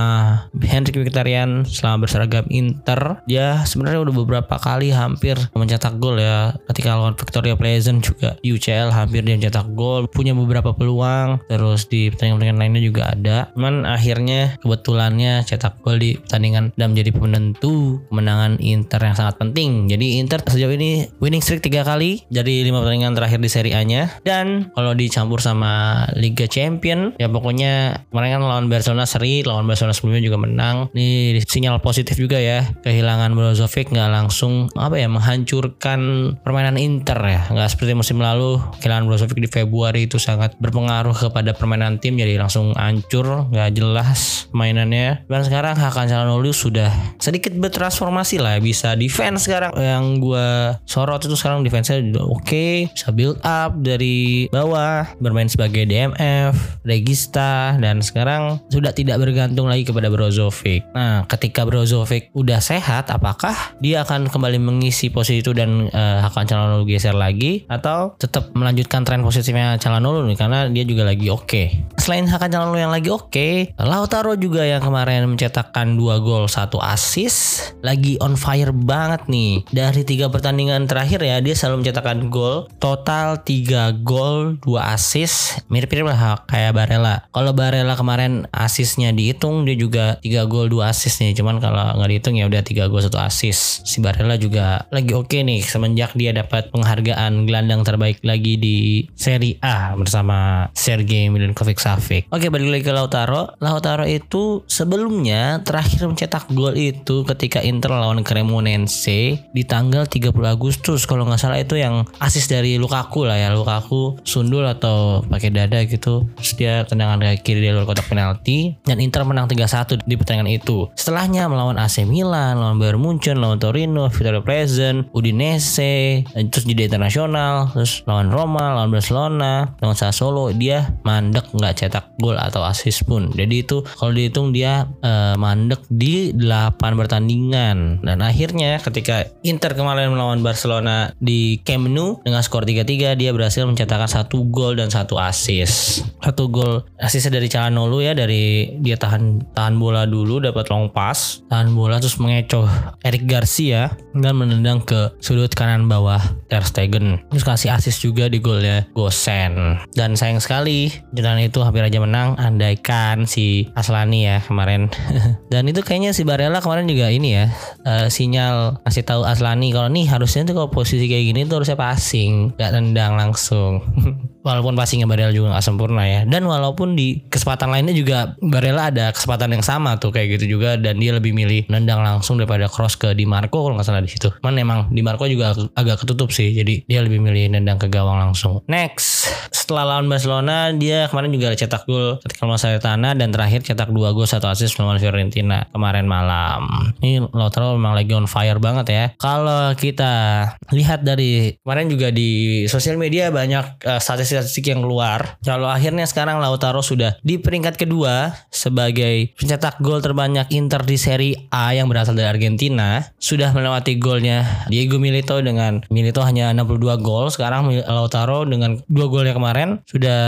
Henrik 0.59 0.99
Mkhitaryan 0.99 1.67
selama 1.67 2.07
berseragam 2.07 2.47
Inter. 2.51 3.23
Dia 3.27 3.63
sebenarnya 3.67 4.03
udah 4.07 4.15
beberapa 4.15 4.55
kali 4.59 4.91
hampir 4.95 5.37
mencetak 5.55 5.99
gol 5.99 6.19
ya. 6.19 6.55
Ketika 6.71 6.99
lawan 6.99 7.15
Victoria 7.19 7.55
Pleasant 7.55 8.03
juga 8.03 8.39
di 8.41 8.55
UCL 8.55 8.93
hampir 8.95 9.23
dia 9.27 9.35
mencetak 9.39 9.73
gol. 9.75 10.09
Punya 10.11 10.33
beberapa 10.33 10.73
peluang 10.73 11.43
terus 11.51 11.87
di 11.91 12.11
pertandingan-pertandingan 12.11 12.61
lainnya 12.61 12.83
juga 12.83 13.03
ada. 13.13 13.37
Cuman 13.55 13.85
akhirnya 13.87 14.57
kebetulannya 14.63 15.43
cetak 15.47 15.83
gol 15.83 15.99
di 15.99 16.19
pertandingan 16.19 16.75
dan 16.75 16.95
menjadi 16.95 17.11
penentu 17.17 18.03
kemenangan 18.09 18.59
Inter 18.63 19.01
yang 19.03 19.17
sangat 19.17 19.35
penting. 19.41 19.91
Jadi 19.91 20.21
Inter 20.21 20.41
sejauh 20.43 20.75
ini 20.75 21.09
winning 21.19 21.43
streak 21.43 21.65
tiga 21.65 21.83
kali 21.83 22.25
dari 22.29 22.63
lima 22.67 22.83
pertandingan 22.83 23.17
terakhir 23.17 23.41
di 23.41 23.51
Serie 23.51 23.75
A-nya. 23.75 24.23
Dan 24.23 24.71
kalau 24.75 24.93
dicampur 25.17 25.41
sama 25.41 26.05
Liga 26.13 26.45
Champion. 26.45 27.17
Ya 27.17 27.33
pokoknya 27.33 28.05
kemarin 28.13 28.37
kan 28.37 28.43
lawan 28.45 28.69
Barcelona 28.69 29.09
seri 29.09 29.41
lawan 29.41 29.65
Barcelona 29.65 29.97
sebelumnya 29.97 30.21
juga 30.21 30.37
menang. 30.37 30.93
Ini 30.93 31.41
sinyal 31.41 31.81
positif 31.81 32.21
juga 32.21 32.37
ya 32.37 32.69
kehilangan 32.85 33.33
Brozovic 33.33 33.89
nggak 33.89 34.13
langsung 34.13 34.69
apa 34.77 35.01
ya 35.01 35.09
menghancurkan 35.09 36.01
permainan 36.45 36.77
Inter 36.77 37.17
ya. 37.25 37.49
Nggak 37.49 37.73
seperti 37.73 37.97
musim 37.97 38.21
lalu 38.21 38.61
kehilangan 38.85 39.09
Brozovic 39.09 39.41
di 39.41 39.49
Februari 39.49 40.05
itu 40.05 40.21
sangat 40.21 40.53
berpengaruh 40.61 41.17
kepada 41.17 41.57
permainan 41.57 41.97
tim 41.97 42.21
jadi 42.21 42.37
langsung 42.37 42.77
hancur 42.77 43.49
nggak 43.49 43.73
jelas 43.73 44.53
mainannya. 44.53 45.25
Dan 45.25 45.41
sekarang 45.49 45.81
Hakan 45.81 46.13
Calhanoglu 46.13 46.53
sudah 46.53 46.93
sedikit 47.17 47.57
bertransformasi 47.57 48.37
lah 48.37 48.61
bisa 48.61 48.93
defense 48.93 49.49
sekarang. 49.49 49.73
Yang 49.81 50.05
gue 50.21 50.49
sorot 50.85 51.25
itu 51.25 51.33
sekarang 51.41 51.65
defense-nya 51.65 52.05
udah 52.13 52.25
oke 52.29 52.45
okay, 52.45 52.93
bisa 52.93 53.09
build 53.17 53.41
up 53.41 53.81
dari 53.81 54.51
bawah 54.51 55.06
bermain 55.23 55.49
sebagai 55.49 55.87
DMF 55.87 56.83
regista 56.83 57.77
dan 57.79 58.03
sekarang 58.03 58.59
sudah 58.69 58.91
tidak 58.91 59.23
bergantung 59.23 59.71
lagi 59.71 59.87
kepada 59.87 60.11
Brozovic 60.11 60.85
nah 60.93 61.25
ketika 61.31 61.63
Brozovic 61.65 62.31
udah 62.35 62.59
sehat 62.59 63.09
apakah 63.15 63.55
dia 63.79 64.03
akan 64.03 64.29
kembali 64.29 64.59
mengisi 64.59 65.09
posisi 65.09 65.41
itu 65.41 65.53
dan 65.53 65.89
uh, 65.93 66.19
Hakan 66.25 66.49
Calhanoglu 66.49 66.89
geser 66.89 67.15
lagi? 67.15 67.69
Atau 67.69 68.17
tetap 68.17 68.51
melanjutkan 68.57 69.05
tren 69.05 69.21
positifnya 69.23 69.77
Calhanoglu 69.77 70.25
nih 70.27 70.39
karena 70.39 70.67
dia 70.73 70.85
juga 70.85 71.07
lagi 71.07 71.29
oke? 71.29 71.45
Okay. 71.47 71.67
selain 72.01 72.27
Hakan 72.31 72.51
Calhanoglu 72.51 72.79
yang 72.79 72.95
lagi 72.95 73.11
oke 73.11 73.31
okay, 73.31 73.55
Lautaro 73.83 74.39
juga 74.39 74.63
yang 74.63 74.79
kemarin 74.79 75.27
mencetakkan 75.27 75.99
dua 75.99 76.23
gol 76.23 76.47
satu 76.47 76.79
assist 76.79 77.75
lagi 77.83 78.19
on 78.23 78.35
fire 78.35 78.71
banget 78.75 79.27
nih. 79.31 79.63
Dari 79.71 80.03
tiga 80.03 80.31
pertandingan 80.31 80.91
terakhir 80.91 81.23
ya 81.23 81.39
dia 81.43 81.55
selalu 81.55 81.87
mencetakkan 81.87 82.31
gol. 82.31 82.67
Total 82.83 83.39
3 83.43 84.03
gol 84.07 84.59
2 84.63 84.79
assist 84.87 85.67
mirip-mirip 85.67 86.07
lah 86.07 86.47
kayak 86.47 86.77
Barella. 86.77 87.27
Kalau 87.35 87.51
Barella 87.51 87.99
kemarin 87.99 88.47
assistnya 88.55 89.11
dihitung 89.11 89.67
dia 89.67 89.75
juga 89.75 90.23
3 90.23 90.47
gol 90.47 90.71
2 90.71 90.87
assist 90.87 91.19
nih. 91.19 91.35
Cuman 91.35 91.59
kalau 91.59 91.99
nggak 91.99 92.11
dihitung 92.15 92.39
ya 92.39 92.47
udah 92.47 92.63
3 92.63 92.87
gol 92.87 93.03
1 93.03 93.11
assist. 93.27 93.83
Si 93.83 93.99
Barella 93.99 94.39
juga 94.39 94.87
lagi 94.95 95.11
oke 95.13 95.35
okay 95.35 95.41
nih 95.43 95.61
semenjak 95.67 96.15
dia 96.15 96.31
dapat 96.31 96.71
penghargaan 96.71 97.49
gelandang 97.51 97.83
terbaik 97.83 98.23
lagi 98.23 98.55
di 98.55 98.77
Serie 99.19 99.59
A 99.65 99.99
bersama 99.99 100.69
Sergei 100.77 101.27
Milinkovic 101.27 101.83
Savic 101.83 102.29
oke 102.37 102.47
balik 102.53 102.69
lagi 102.69 102.85
ke 102.85 102.93
Lautaro. 102.93 103.57
Lautaro 103.65 104.05
itu 104.05 104.63
sebelumnya 104.69 105.65
terakhir 105.65 106.05
mencetak 106.05 106.53
gol 106.53 106.77
itu 106.77 107.25
ketika 107.25 107.65
Inter 107.65 107.97
lawan 107.97 108.21
Cremonense 108.21 109.41
di 109.41 109.63
tanggal 109.65 110.05
30 110.05 110.31
Agustus. 110.45 111.09
Kalau 111.09 111.25
nggak 111.25 111.41
salah 111.41 111.59
itu 111.59 111.81
yang 111.81 112.05
asis 112.21 112.47
dari 112.47 112.77
Lukaku 112.77 113.25
lah 113.25 113.41
ya. 113.41 113.49
Lukaku 113.57 114.21
sundul 114.23 114.69
atau 114.77 115.25
pakai 115.25 115.51
dada 115.51 115.81
gitu 115.89 116.29
terus 116.37 116.53
dia 116.55 116.85
tendangan 116.85 117.19
kaki 117.25 117.41
kiri 117.43 117.61
di 117.65 117.73
luar 117.73 117.89
kotak 117.89 118.07
penalti 118.07 118.77
dan 118.85 119.01
Inter 119.01 119.25
menang 119.25 119.49
3-1 119.49 120.05
di 120.05 120.15
pertandingan 120.15 120.53
itu. 120.53 120.87
Setelahnya 120.95 121.49
melawan 121.49 121.81
AC 121.81 122.05
Milan 122.05 122.61
lawan 122.61 122.77
Bayern 122.77 123.01
Munchen 123.01 123.41
lawan 123.41 123.57
Torino 123.57 124.13
Victoria 124.13 124.45
Pleasant 124.45 125.09
Udinese 125.17 126.25
terus 126.53 126.65
di 126.69 126.75
internasional 126.77 127.73
terus 127.73 128.05
lawan 128.05 128.29
Roma 128.29 128.77
lawan 128.77 128.93
Barcelona 128.93 129.73
lawan 129.81 129.97
Sassuolo 129.97 130.53
dia 130.53 130.93
mandek 131.07 131.49
nggak 131.55 131.75
cetak 131.79 132.05
gol 132.19 132.37
atau 132.37 132.67
asis 132.67 133.07
pun. 133.07 133.31
Jadi 133.33 133.63
itu 133.63 133.87
kalau 133.97 134.11
dihitung 134.11 134.51
dia 134.51 134.91
uh, 135.07 135.39
mandek 135.39 135.87
di 135.87 136.35
8 136.35 136.77
pertandingan. 136.99 138.03
Dan 138.03 138.19
akhirnya 138.21 138.83
ketika 138.83 139.31
Inter 139.47 139.79
kemarin 139.79 140.11
melawan 140.11 140.43
Barcelona 140.43 141.15
di 141.23 141.63
Camp 141.63 141.87
Nou 141.87 142.19
dengan 142.27 142.43
skor 142.43 142.67
3-3 142.67 143.15
dia 143.15 143.31
berhasil 143.31 143.63
mencetakkan 143.63 144.11
satu 144.11 144.43
gol 144.51 144.66
dan 144.75 144.91
satu 144.91 145.21
assist. 145.21 146.03
Satu 146.19 146.51
gol 146.51 146.83
asisnya 146.99 147.39
dari 147.39 147.47
Calhanoglu 147.47 148.03
ya 148.03 148.17
dari 148.17 148.75
dia 148.83 148.99
tahan 148.99 149.55
tahan 149.55 149.79
bola 149.79 150.09
dulu 150.09 150.43
dapat 150.43 150.67
long 150.73 150.91
pass 150.91 151.45
tahan 151.47 151.77
bola 151.77 152.03
terus 152.03 152.19
mengecoh 152.19 152.67
Eric 153.07 153.29
Garcia 153.29 153.95
dan 154.17 154.35
menendang 154.35 154.83
ke 154.83 155.15
sudut 155.23 155.53
kanan 155.55 155.87
bawah 155.87 156.19
Ter 156.51 156.65
Stegen. 156.67 157.23
Terus 157.31 157.45
kasih 157.47 157.71
assist 157.77 158.03
juga 158.03 158.27
di 158.27 158.43
golnya 158.43 158.89
Gosen. 158.97 159.79
Dan 159.95 160.19
sayang 160.19 160.43
sekali 160.43 160.91
jalan 161.15 161.47
itu 161.47 161.63
hampir 161.63 161.87
aja 161.87 162.03
menang 162.03 162.35
andaikan 162.41 163.29
si 163.29 163.71
Aslani 163.79 164.27
ya 164.27 164.43
kemarin. 164.43 164.91
Dan 165.53 165.71
itu 165.71 165.85
kayaknya 165.85 166.11
si 166.17 166.27
Barella 166.27 166.59
kemarin 166.59 166.89
juga 166.91 167.13
ini 167.13 167.37
ya 167.37 167.47
uh, 167.85 168.09
sinyal 168.09 168.81
kasih 168.83 169.05
tahu 169.05 169.23
Aslani 169.27 169.71
kalau 169.75 169.93
nih 169.93 170.09
harusnya 170.09 170.49
tuh 170.49 170.55
kalau 170.57 170.71
posisi 170.73 171.05
kayak 171.11 171.35
gini 171.35 171.41
tuh 171.45 171.61
harusnya 171.61 171.77
passing 171.77 172.57
gak 172.57 172.73
tendang 172.73 173.19
langsung 173.19 173.83
walaupun 174.57 174.75
passingnya 174.75 175.05
Barella 175.05 175.33
juga 175.37 175.53
gak 175.53 175.65
sempurna 175.65 176.09
ya. 176.09 176.25
Dan 176.25 176.49
walaupun 176.49 176.97
di 176.97 177.21
kesempatan 177.29 177.69
lainnya 177.69 177.93
juga 177.93 178.35
Barella 178.41 178.89
ada 178.89 179.13
kesempatan 179.13 179.53
yang 179.53 179.65
sama 179.65 180.01
tuh 180.01 180.11
kayak 180.11 180.41
gitu 180.41 180.57
juga. 180.59 180.81
Dan 180.81 180.97
dia 180.97 181.13
lebih 181.13 181.37
milih 181.37 181.69
nendang 181.69 182.01
langsung 182.01 182.41
daripada 182.41 182.67
cross 182.67 182.97
ke 182.97 183.13
Di 183.13 183.29
Marco 183.29 183.61
kalau 183.63 183.77
nggak 183.77 183.87
salah 183.87 184.03
di 184.03 184.11
situ. 184.11 184.33
Cuman 184.41 184.57
emang 184.57 184.81
Di 184.89 185.05
Marco 185.05 185.29
juga 185.29 185.53
agak 185.77 186.03
ketutup 186.03 186.33
sih 186.33 186.57
jadi 186.57 186.83
dia 186.89 187.01
lebih 187.05 187.21
milih 187.21 187.53
nendang 187.53 187.77
ke 187.77 187.93
gawang 187.93 188.17
langsung. 188.17 188.65
Next 188.67 189.29
setelah 189.53 189.99
lawan 189.99 190.07
Barcelona 190.07 190.71
dia 190.71 191.11
kemarin 191.11 191.35
juga 191.35 191.51
cetak 191.53 191.85
gol 191.91 192.23
ketika 192.23 192.47
lawan 192.47 192.61
Salernitana 192.61 193.19
dan 193.19 193.29
terakhir 193.35 193.67
cetak 193.67 193.91
dua 193.91 194.15
gol 194.15 194.25
satu 194.25 194.47
assist 194.47 194.79
melawan 194.79 195.03
Fiorentina 195.03 195.67
kemarin 195.75 196.07
malam. 196.07 196.95
Ini 197.03 197.35
Lautaro 197.35 197.75
memang 197.75 197.99
lagi 197.99 198.15
on 198.15 198.31
fire 198.31 198.63
banget 198.63 198.87
ya. 198.89 199.05
Kalau 199.19 199.75
kita 199.75 200.47
lihat 200.71 201.03
dari 201.03 201.59
kemarin 201.61 201.91
juga 201.91 202.09
di 202.15 202.65
sosial 202.71 202.95
media 202.95 203.35
banyak 203.35 203.83
uh, 203.83 204.01
statistik 204.47 204.71
yang 204.71 204.87
keluar 204.87 205.43
kalau 205.43 205.67
akhirnya 205.67 206.07
sekarang 206.07 206.39
Lautaro 206.39 206.81
sudah 206.81 207.19
di 207.27 207.43
peringkat 207.43 207.75
kedua 207.75 208.31
sebagai 208.55 209.35
pencetak 209.35 209.83
gol 209.83 209.99
terbanyak 209.99 210.47
Inter 210.55 210.87
di 210.87 210.95
Serie 210.95 211.51
A 211.51 211.75
yang 211.75 211.91
berasal 211.91 212.15
dari 212.15 212.31
Argentina 212.31 213.03
sudah 213.19 213.51
melewati 213.51 213.99
golnya 213.99 214.47
Diego 214.71 215.03
Milito 215.03 215.43
dengan 215.43 215.83
Milito 215.91 216.23
hanya 216.23 216.55
62 216.55 217.03
gol. 217.03 217.27
Sekarang 217.35 217.67
Lautaro 217.73 218.47
dengan 218.47 218.79
dua 218.87 219.07
golnya 219.11 219.35
kemarin 219.35 219.83
sudah 219.89 220.21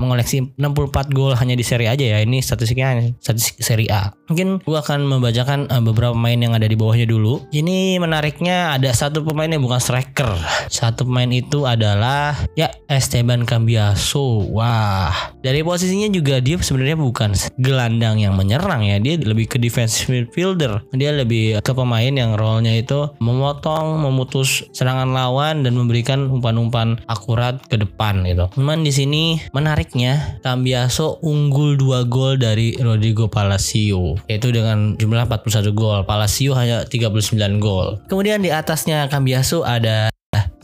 mengoleksi 0.00 0.56
64 0.56 1.12
gol 1.12 1.36
hanya 1.36 1.52
di 1.52 1.64
Serie 1.66 1.92
A 1.92 1.94
aja 1.94 2.16
ya. 2.16 2.18
Ini 2.24 2.40
statistiknya 2.40 3.12
statistik 3.20 3.60
Serie 3.60 3.92
A. 3.92 4.14
Mungkin 4.32 4.64
gua 4.64 4.82
akan 4.82 5.06
membacakan 5.06 5.70
uh, 5.70 5.82
beberapa 5.84 6.16
pemain 6.16 6.38
yang 6.38 6.54
ada 6.56 6.66
di 6.66 6.74
bawahnya 6.74 7.06
dulu. 7.06 7.46
Ini 7.52 8.00
menariknya 8.00 8.74
ada 8.74 8.90
satu 8.90 9.22
pemain 9.22 9.50
yang 9.50 9.62
bukan 9.62 9.78
striker. 9.78 10.34
Satu 10.72 11.06
pemain 11.06 11.30
itu 11.30 11.68
adalah 11.68 12.34
ya 12.58 12.72
Esteban 12.90 13.44
Cambiaso. 13.66 14.46
Wah, 14.54 15.34
dari 15.42 15.66
posisinya 15.66 16.06
juga 16.06 16.38
dia 16.38 16.54
sebenarnya 16.54 17.02
bukan 17.02 17.34
gelandang 17.58 18.22
yang 18.22 18.38
menyerang 18.38 18.86
ya, 18.86 19.02
dia 19.02 19.18
lebih 19.18 19.50
ke 19.50 19.58
defensive 19.58 20.06
midfielder. 20.06 20.86
Dia 20.94 21.10
lebih 21.10 21.58
ke 21.66 21.74
pemain 21.74 22.14
yang 22.14 22.38
role-nya 22.38 22.78
itu 22.78 23.10
memotong, 23.18 23.98
memutus 23.98 24.62
serangan 24.70 25.10
lawan 25.10 25.66
dan 25.66 25.74
memberikan 25.74 26.30
umpan-umpan 26.30 27.02
akurat 27.10 27.58
ke 27.66 27.74
depan 27.74 28.22
gitu. 28.22 28.46
Cuman 28.54 28.86
di 28.86 28.94
sini 28.94 29.42
menariknya 29.50 30.38
Cambiaso 30.46 31.18
unggul 31.26 31.74
2 31.74 32.06
gol 32.06 32.38
dari 32.38 32.78
Rodrigo 32.78 33.26
Palacio 33.26 34.14
yaitu 34.30 34.54
dengan 34.54 34.94
jumlah 34.94 35.26
41 35.26 35.74
gol. 35.74 36.06
Palacio 36.06 36.54
hanya 36.54 36.86
39 36.86 37.58
gol. 37.58 37.98
Kemudian 38.06 38.46
di 38.46 38.54
atasnya 38.54 39.10
Cambiaso 39.10 39.66
ada 39.66 40.14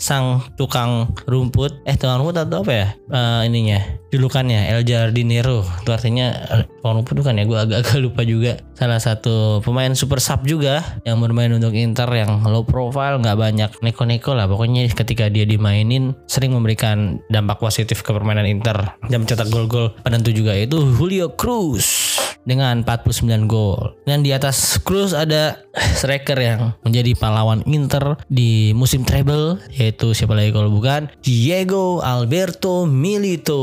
sang 0.02 0.42
tukang 0.58 1.14
rumput. 1.30 1.78
Eh 1.86 1.94
tukang 1.94 2.18
rumput 2.18 2.42
atau 2.42 2.66
apa 2.66 2.72
ya? 2.74 2.88
Uh, 3.06 3.46
ininya 3.46 3.78
julukannya 4.10 4.74
El 4.74 4.82
Jardinero. 4.82 5.62
Itu 5.62 5.94
artinya 5.94 6.34
uh, 6.50 6.66
tukang 6.66 6.98
rumput 6.98 7.14
bukan 7.22 7.38
ya? 7.38 7.44
Gue 7.46 7.58
agak-agak 7.62 7.98
lupa 8.02 8.26
juga. 8.26 8.58
Salah 8.74 8.98
satu 8.98 9.62
pemain 9.62 9.94
super 9.94 10.18
sub 10.18 10.42
juga 10.42 10.82
yang 11.06 11.22
bermain 11.22 11.54
untuk 11.54 11.70
Inter 11.78 12.10
yang 12.10 12.42
low 12.50 12.66
profile 12.66 13.22
nggak 13.22 13.38
banyak 13.38 13.70
neko-neko 13.78 14.34
lah. 14.34 14.50
Pokoknya 14.50 14.90
ketika 14.90 15.30
dia 15.30 15.46
dimainin 15.46 16.18
sering 16.26 16.50
memberikan 16.50 17.22
dampak 17.30 17.62
positif 17.62 18.02
ke 18.02 18.10
permainan 18.10 18.50
Inter. 18.50 18.98
Dan 19.06 19.22
mencetak 19.22 19.46
gol-gol 19.54 19.94
penentu 20.02 20.34
juga 20.34 20.58
itu 20.58 20.82
Julio 20.98 21.30
Cruz 21.38 22.11
dengan 22.42 22.82
49 22.82 23.46
gol. 23.46 23.94
Dan 24.06 24.26
di 24.26 24.34
atas 24.34 24.78
Cruz 24.82 25.14
ada 25.14 25.62
striker 25.72 26.36
yang 26.36 26.74
menjadi 26.84 27.16
pahlawan 27.16 27.64
Inter 27.64 28.18
di 28.28 28.76
musim 28.76 29.06
treble 29.06 29.56
yaitu 29.72 30.12
siapa 30.12 30.36
lagi 30.36 30.52
kalau 30.52 30.68
bukan 30.68 31.08
Diego 31.24 32.04
Alberto 32.04 32.84
Milito 32.84 33.62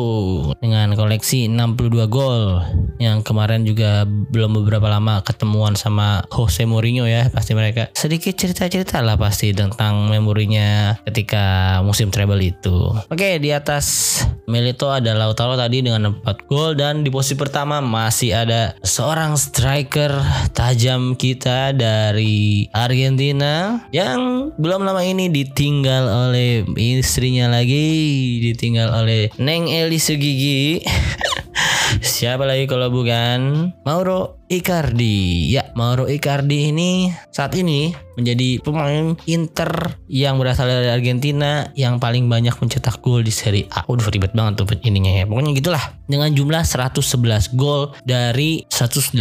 dengan 0.58 0.96
koleksi 0.98 1.46
62 1.52 2.10
gol 2.10 2.64
yang 2.98 3.22
kemarin 3.22 3.64
juga 3.64 4.04
belum 4.08 4.58
beberapa 4.64 4.90
lama 4.90 5.22
ketemuan 5.22 5.78
sama 5.78 6.26
Jose 6.34 6.66
Mourinho 6.66 7.06
ya 7.06 7.30
pasti 7.30 7.54
mereka 7.54 7.92
sedikit 7.94 8.36
cerita-cerita 8.36 9.00
lah 9.06 9.16
pasti 9.16 9.54
tentang 9.54 10.10
memorinya 10.10 10.98
ketika 11.06 11.78
musim 11.86 12.10
treble 12.10 12.42
itu. 12.42 12.96
Oke 13.12 13.38
di 13.38 13.54
atas 13.54 14.20
Milito 14.50 14.90
ada 14.90 15.14
Lautaro 15.14 15.54
tadi 15.54 15.86
dengan 15.86 16.10
4 16.26 16.50
gol 16.50 16.74
dan 16.74 17.06
di 17.06 17.14
posisi 17.14 17.38
pertama 17.38 17.78
masih 17.86 18.34
ada 18.34 18.74
seorang 18.82 19.38
striker 19.38 20.10
tajam 20.58 21.14
kita 21.14 21.70
dari 21.78 22.66
Argentina 22.74 23.86
yang 23.94 24.50
belum 24.58 24.90
lama 24.90 25.06
ini 25.06 25.30
ditinggal 25.30 26.34
oleh 26.34 26.66
istrinya 26.82 27.46
lagi, 27.54 28.42
ditinggal 28.50 28.90
oleh 29.06 29.30
Neng 29.38 29.70
Eli 29.70 30.02
Sugigi. 30.02 30.82
Siapa 31.98 32.46
lagi 32.46 32.70
kalau 32.70 32.94
bukan 32.94 33.74
Mauro 33.82 34.46
Icardi. 34.46 35.50
Ya, 35.50 35.74
Mauro 35.74 36.06
Icardi 36.06 36.70
ini 36.70 37.10
saat 37.34 37.58
ini 37.58 37.90
menjadi 38.14 38.62
pemain 38.62 39.18
Inter 39.26 39.98
yang 40.06 40.38
berasal 40.38 40.70
dari 40.70 40.94
Argentina 40.94 41.66
yang 41.74 41.98
paling 41.98 42.30
banyak 42.30 42.54
mencetak 42.62 43.02
gol 43.02 43.26
di 43.26 43.34
Serie 43.34 43.66
A. 43.74 43.82
Udah 43.90 44.06
ribet 44.14 44.38
banget 44.38 44.62
tuh 44.62 44.78
ininya 44.86 45.10
ya. 45.10 45.26
Pokoknya 45.26 45.58
gitulah. 45.58 45.99
Dengan 46.10 46.34
jumlah 46.34 46.66
111 46.66 47.54
gol 47.54 47.94
dari 48.02 48.66
188 48.66 49.14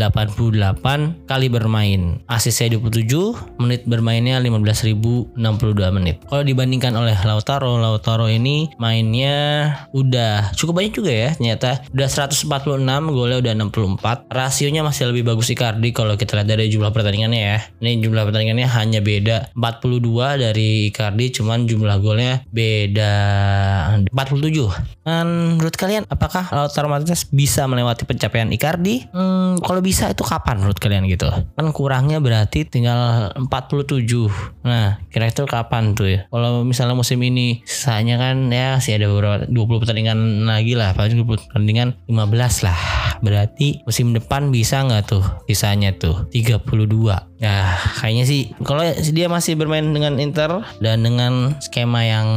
kali 1.29 1.47
bermain. 1.53 2.25
Asisnya 2.25 2.81
27, 2.81 3.61
menit 3.61 3.85
bermainnya 3.85 4.41
15.062 4.41 5.37
menit. 5.93 6.25
Kalau 6.25 6.41
dibandingkan 6.41 6.97
oleh 6.97 7.13
Lautaro, 7.29 7.77
Lautaro 7.77 8.33
ini 8.33 8.73
mainnya 8.81 9.69
udah 9.93 10.57
cukup 10.57 10.81
banyak 10.81 10.97
juga 10.97 11.13
ya 11.13 11.29
ternyata. 11.37 11.85
Udah 11.93 12.09
146, 12.09 13.13
golnya 13.13 13.37
udah 13.45 13.53
64. 13.53 14.33
Rasionya 14.33 14.81
masih 14.81 15.13
lebih 15.13 15.29
bagus 15.29 15.53
Icardi 15.53 15.93
kalau 15.93 16.17
kita 16.17 16.41
lihat 16.41 16.49
dari 16.49 16.73
jumlah 16.73 16.89
pertandingannya 16.89 17.41
ya. 17.45 17.59
Ini 17.85 18.01
jumlah 18.01 18.25
pertandingannya 18.33 18.65
hanya 18.65 19.05
beda 19.05 19.53
42 19.53 20.41
dari 20.41 20.89
Icardi 20.89 21.37
cuman 21.37 21.69
jumlah 21.69 21.97
golnya 22.01 22.41
beda 22.49 23.13
47. 24.09 25.05
Dan 25.05 25.27
menurut 25.59 25.77
kalian 25.77 26.09
apakah 26.09 26.49
Lautaro 26.49 26.78
Martinez 26.87 27.27
bisa 27.35 27.67
melewati 27.67 28.07
pencapaian 28.07 28.47
Icardi? 28.55 29.11
Hmm, 29.11 29.59
kalau 29.59 29.83
bisa 29.83 30.07
itu 30.13 30.23
kapan 30.23 30.63
menurut 30.63 30.79
kalian 30.79 31.11
gitu? 31.11 31.27
Kan 31.59 31.67
kurangnya 31.75 32.23
berarti 32.23 32.63
tinggal 32.63 33.33
47. 33.35 34.31
Nah, 34.63 35.03
kira-kira 35.11 35.49
kapan 35.51 35.99
tuh 35.99 36.07
ya? 36.07 36.21
Kalau 36.31 36.63
misalnya 36.63 36.95
musim 36.95 37.19
ini 37.25 37.65
sisanya 37.67 38.21
kan 38.21 38.53
ya 38.53 38.79
masih 38.79 39.01
ada 39.01 39.11
beberapa 39.11 39.37
20 39.51 39.83
pertandingan 39.83 40.19
lagi 40.47 40.79
lah, 40.79 40.95
paling 40.95 41.19
20 41.19 41.51
pertandingan 41.51 41.89
15 42.07 42.67
lah. 42.69 42.79
Berarti 43.19 43.83
musim 43.83 44.15
depan 44.15 44.55
bisa 44.55 44.85
nggak 44.85 45.03
tuh 45.11 45.25
sisanya 45.51 45.91
tuh 45.97 46.31
32 46.31 47.38
Ya 47.39 47.79
kayaknya 48.03 48.25
sih 48.27 48.51
kalau 48.67 48.83
dia 49.15 49.31
masih 49.31 49.55
bermain 49.55 49.87
dengan 49.87 50.19
Inter 50.19 50.67
dan 50.83 51.07
dengan 51.07 51.55
skema 51.63 52.03
yang 52.03 52.29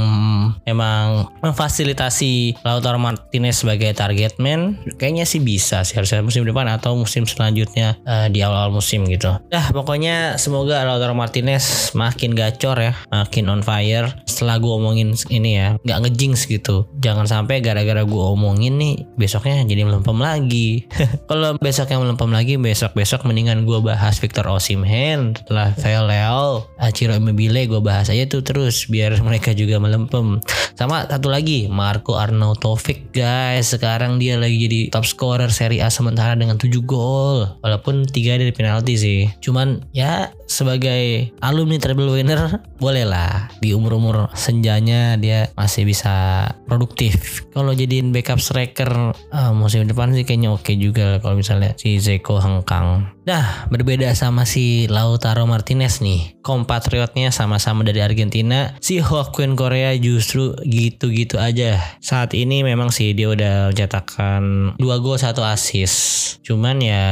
emang 0.69 1.25
memfasilitasi 1.41 2.61
Lautaro 2.61 3.01
Martinez 3.01 3.65
sebagai 3.65 3.97
target 3.97 4.37
man 4.37 4.77
kayaknya 5.01 5.25
sih 5.25 5.41
bisa 5.41 5.81
sih 5.81 5.97
harusnya 5.97 6.21
musim 6.21 6.45
depan 6.45 6.69
atau 6.69 6.93
musim 6.93 7.25
selanjutnya 7.25 7.97
uh, 8.05 8.29
di 8.29 8.45
awal-awal 8.45 8.77
musim 8.77 9.09
gitu. 9.09 9.33
Dah 9.49 9.73
pokoknya 9.73 10.37
semoga 10.37 10.85
Lautaro 10.85 11.17
Martinez 11.17 11.97
makin 11.97 12.37
gacor 12.37 12.77
ya, 12.77 12.93
makin 13.09 13.49
on 13.49 13.65
fire. 13.65 14.13
Setelah 14.29 14.61
gue 14.61 14.69
omongin 14.69 15.17
ini 15.33 15.57
ya, 15.57 15.81
nggak 15.81 15.97
ngejinx 16.05 16.45
gitu. 16.45 16.85
Jangan 17.01 17.25
sampai 17.25 17.65
gara-gara 17.65 18.05
gue 18.05 18.23
omongin 18.37 18.77
nih 18.77 19.09
besoknya 19.17 19.65
jadi 19.65 19.81
melempem 19.81 20.21
lagi. 20.21 20.85
kalau 21.29 21.57
besoknya 21.57 21.97
melempem 21.97 22.29
lagi, 22.29 22.61
besok-besok 22.61 23.25
mendingan 23.25 23.65
gue 23.65 23.81
bahas 23.81 24.21
Victor 24.21 24.45
Osimhen 24.45 24.90
Hand. 24.91 25.39
Setelah 25.47 25.71
Theo 25.79 26.03
Leal 26.03 26.67
Aciro 26.75 27.15
Immobile 27.15 27.71
gue 27.71 27.79
bahas 27.79 28.11
aja 28.11 28.27
tuh 28.27 28.43
terus 28.43 28.91
biar 28.91 29.15
mereka 29.23 29.55
juga 29.55 29.79
melempem. 29.79 30.43
Sama 30.75 31.07
satu 31.07 31.31
lagi 31.31 31.71
Marco 31.71 32.19
Arnautovic 32.19 33.15
guys. 33.15 33.71
Sekarang 33.71 34.19
dia 34.19 34.35
lagi 34.35 34.59
jadi 34.59 34.91
top 34.91 35.07
scorer 35.07 35.47
Serie 35.53 35.79
A 35.79 35.87
sementara 35.87 36.35
dengan 36.35 36.59
7 36.59 36.67
gol. 36.83 37.47
Walaupun 37.63 38.03
tiga 38.09 38.35
dari 38.35 38.51
penalti 38.51 38.99
sih. 38.99 39.31
Cuman 39.39 39.87
ya 39.95 40.35
sebagai 40.51 41.31
alumni 41.39 41.79
treble 41.79 42.11
winner 42.11 42.59
boleh 42.81 43.07
lah. 43.07 43.47
Di 43.63 43.71
umur-umur 43.71 44.27
senjanya 44.35 45.15
dia 45.15 45.47
masih 45.55 45.87
bisa 45.87 46.49
produktif. 46.67 47.47
Kalau 47.55 47.71
jadiin 47.71 48.11
backup 48.11 48.41
striker 48.41 49.15
uh, 49.31 49.51
musim 49.55 49.87
depan 49.87 50.11
sih 50.11 50.25
kayaknya 50.27 50.51
oke 50.51 50.65
okay 50.65 50.75
juga 50.81 51.21
kalau 51.21 51.37
misalnya 51.37 51.77
si 51.77 52.01
Zeko 52.01 52.41
hengkang. 52.41 53.05
Nah, 53.21 53.69
berbeda 53.69 54.09
sama 54.17 54.49
si 54.49 54.80
Lautaro 54.87 55.43
Martinez 55.49 55.99
nih. 55.99 56.39
Kompatriotnya 56.41 57.29
sama-sama 57.29 57.85
dari 57.85 58.01
Argentina. 58.01 58.73
Si 58.81 58.97
Joaquin 58.97 59.53
Korea 59.53 59.93
justru 59.99 60.57
gitu-gitu 60.65 61.37
aja. 61.37 61.77
Saat 62.01 62.33
ini 62.33 62.65
memang 62.65 62.89
sih 62.89 63.13
dia 63.13 63.29
udah 63.29 63.69
mencetakkan 63.69 64.73
2 64.79 65.03
gol 65.03 65.17
1 65.17 65.35
assist. 65.51 65.97
Cuman 66.41 66.81
ya 66.81 67.05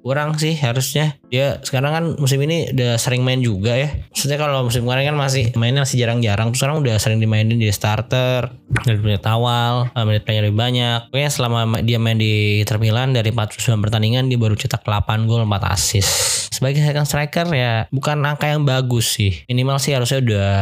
kurang 0.00 0.38
sih 0.40 0.56
harusnya. 0.58 1.18
Dia 1.34 1.58
sekarang 1.66 1.90
kan 1.90 2.04
musim 2.14 2.38
ini 2.46 2.70
udah 2.70 2.94
sering 2.94 3.26
main 3.26 3.42
juga 3.42 3.74
ya. 3.74 3.90
Maksudnya 4.14 4.38
kalau 4.38 4.62
musim 4.62 4.86
kemarin 4.86 5.10
kan 5.10 5.18
masih 5.18 5.50
mainnya 5.58 5.82
masih 5.82 5.98
jarang-jarang. 5.98 6.54
Terus 6.54 6.62
sekarang 6.62 6.78
udah 6.86 6.94
sering 7.02 7.18
dimainin 7.18 7.58
di 7.58 7.66
starter. 7.74 8.54
Dari 8.86 9.02
menit 9.02 9.26
awal, 9.26 9.90
eh, 9.90 10.04
menit 10.06 10.22
mainnya 10.22 10.42
lebih 10.46 10.58
banyak. 10.62 10.98
Pokoknya 11.10 11.30
selama 11.34 11.82
dia 11.82 11.98
main 11.98 12.14
di 12.14 12.62
Inter 12.62 12.78
Milan 12.78 13.10
dari 13.10 13.34
49 13.34 13.82
pertandingan 13.82 14.30
dia 14.30 14.38
baru 14.38 14.54
cetak 14.54 14.86
8 14.86 15.26
gol 15.26 15.42
4 15.42 15.74
assist. 15.74 16.44
Sebagai 16.54 16.86
second 16.86 17.02
striker 17.02 17.50
ya 17.50 17.90
bukan 17.90 18.22
angka 18.22 18.46
yang 18.46 18.62
bagus 18.62 19.18
sih. 19.18 19.42
Minimal 19.50 19.82
sih 19.82 19.90
harusnya 19.90 20.22
udah 20.22 20.54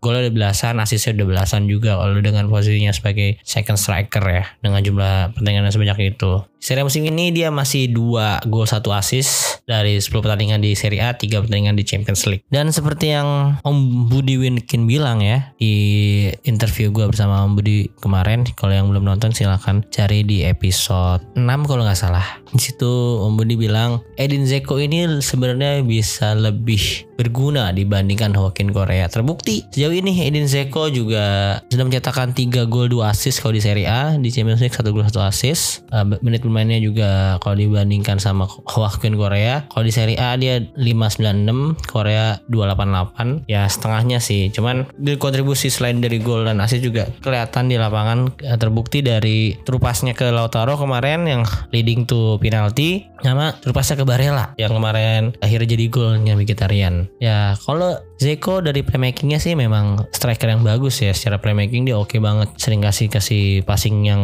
golnya 0.00 0.24
udah 0.24 0.34
belasan, 0.34 0.80
assistnya 0.80 1.20
udah 1.20 1.26
belasan 1.28 1.68
juga 1.68 2.00
kalau 2.00 2.16
dengan 2.24 2.48
posisinya 2.48 2.96
sebagai 2.96 3.36
second 3.44 3.76
striker 3.76 4.24
ya 4.24 4.48
dengan 4.64 4.80
jumlah 4.80 5.36
pertandingan 5.36 5.68
yang 5.68 5.74
sebanyak 5.76 6.16
itu. 6.16 6.32
Seri 6.58 6.82
musim 6.82 7.06
ini 7.06 7.30
dia 7.30 7.54
masih 7.54 7.86
2 7.94 8.50
gol 8.50 8.66
1 8.66 8.82
assist 8.98 9.62
dari 9.68 10.02
10 10.02 10.10
pertandingan 10.10 10.58
di 10.58 10.74
Serie 10.74 11.06
A, 11.06 11.14
3 11.14 11.46
pertandingan 11.46 11.78
di 11.78 11.86
Champions 11.86 12.26
League. 12.26 12.42
Dan 12.50 12.74
seperti 12.74 13.14
yang 13.14 13.60
Om 13.62 14.10
Budi 14.10 14.34
Winkin 14.42 14.90
bilang 14.90 15.22
ya 15.22 15.54
di 15.60 16.26
interview 16.42 16.90
gue 16.90 17.06
bersama 17.06 17.46
Om 17.46 17.54
Budi 17.54 17.86
kemarin, 18.02 18.42
kalau 18.58 18.74
yang 18.74 18.90
belum 18.90 19.06
nonton 19.06 19.30
silahkan 19.30 19.86
cari 19.94 20.26
di 20.26 20.42
episode 20.42 21.22
6 21.38 21.68
kalau 21.70 21.86
nggak 21.86 22.00
salah. 22.00 22.26
Di 22.50 22.58
situ 22.58 22.90
Om 23.22 23.38
Budi 23.38 23.54
bilang 23.54 24.02
Edin 24.18 24.42
Zeko 24.42 24.82
ini 24.82 25.06
sebenarnya 25.22 25.86
bisa 25.86 26.34
lebih 26.34 27.06
berguna 27.14 27.70
dibandingkan 27.70 28.34
Joaquin 28.34 28.74
Korea. 28.74 29.06
Terbukti 29.06 29.62
sejauh 29.70 29.94
ini 29.94 30.26
Edin 30.26 30.50
Zeko 30.50 30.90
juga 30.90 31.58
sudah 31.70 31.84
mencetakkan 31.86 32.34
3 32.34 32.66
gol 32.66 32.90
2 32.90 33.04
assist 33.04 33.44
kalau 33.44 33.54
di 33.54 33.62
Serie 33.62 33.86
A, 33.86 34.16
di 34.16 34.32
Champions 34.32 34.64
League 34.64 34.74
1 34.74 34.86
gol 34.90 35.06
1 35.06 35.12
assist. 35.28 35.86
Uh, 35.92 36.18
menit 36.24 36.40
pemainnya 36.48 36.80
juga 36.80 37.36
kalau 37.44 37.54
dibandingkan 37.54 38.16
sama 38.18 38.48
Hwakun 38.48 39.14
Korea, 39.20 39.68
kalau 39.68 39.84
di 39.84 39.92
Serie 39.92 40.18
A 40.18 40.34
dia 40.34 40.64
596, 40.74 41.84
Korea 41.86 42.40
288. 42.48 43.44
Ya 43.46 43.68
setengahnya 43.68 44.18
sih. 44.18 44.48
Cuman 44.50 44.88
di 44.96 45.14
kontribusi 45.20 45.68
selain 45.68 46.00
dari 46.00 46.18
gol 46.18 46.48
dan 46.48 46.58
assist 46.64 46.82
juga 46.82 47.06
kelihatan 47.20 47.68
di 47.68 47.76
lapangan 47.76 48.32
eh, 48.40 48.56
terbukti 48.56 49.04
dari 49.04 49.54
terupasnya 49.62 50.16
ke 50.16 50.32
Lautaro 50.32 50.80
kemarin 50.80 51.28
yang 51.28 51.42
leading 51.70 52.08
to 52.08 52.40
penalty 52.40 53.06
sama 53.20 53.52
terupasnya 53.60 54.00
ke 54.00 54.04
Barella 54.06 54.54
yang 54.56 54.72
kemarin 54.72 55.34
akhirnya 55.42 55.76
jadi 55.76 55.84
golnya 55.92 56.34
Mkhitaryan. 56.38 57.10
Ya 57.20 57.58
kalau 57.62 58.00
Zeko 58.18 58.58
dari 58.58 58.82
playmakingnya 58.82 59.38
sih 59.38 59.54
memang 59.54 60.10
striker 60.10 60.50
yang 60.50 60.66
bagus 60.66 60.98
ya. 60.98 61.14
Secara 61.14 61.38
playmaking 61.38 61.86
dia 61.86 61.94
oke 61.94 62.18
banget. 62.18 62.50
Sering 62.58 62.82
kasih 62.82 63.06
kasih 63.06 63.62
passing 63.62 64.10
yang 64.10 64.22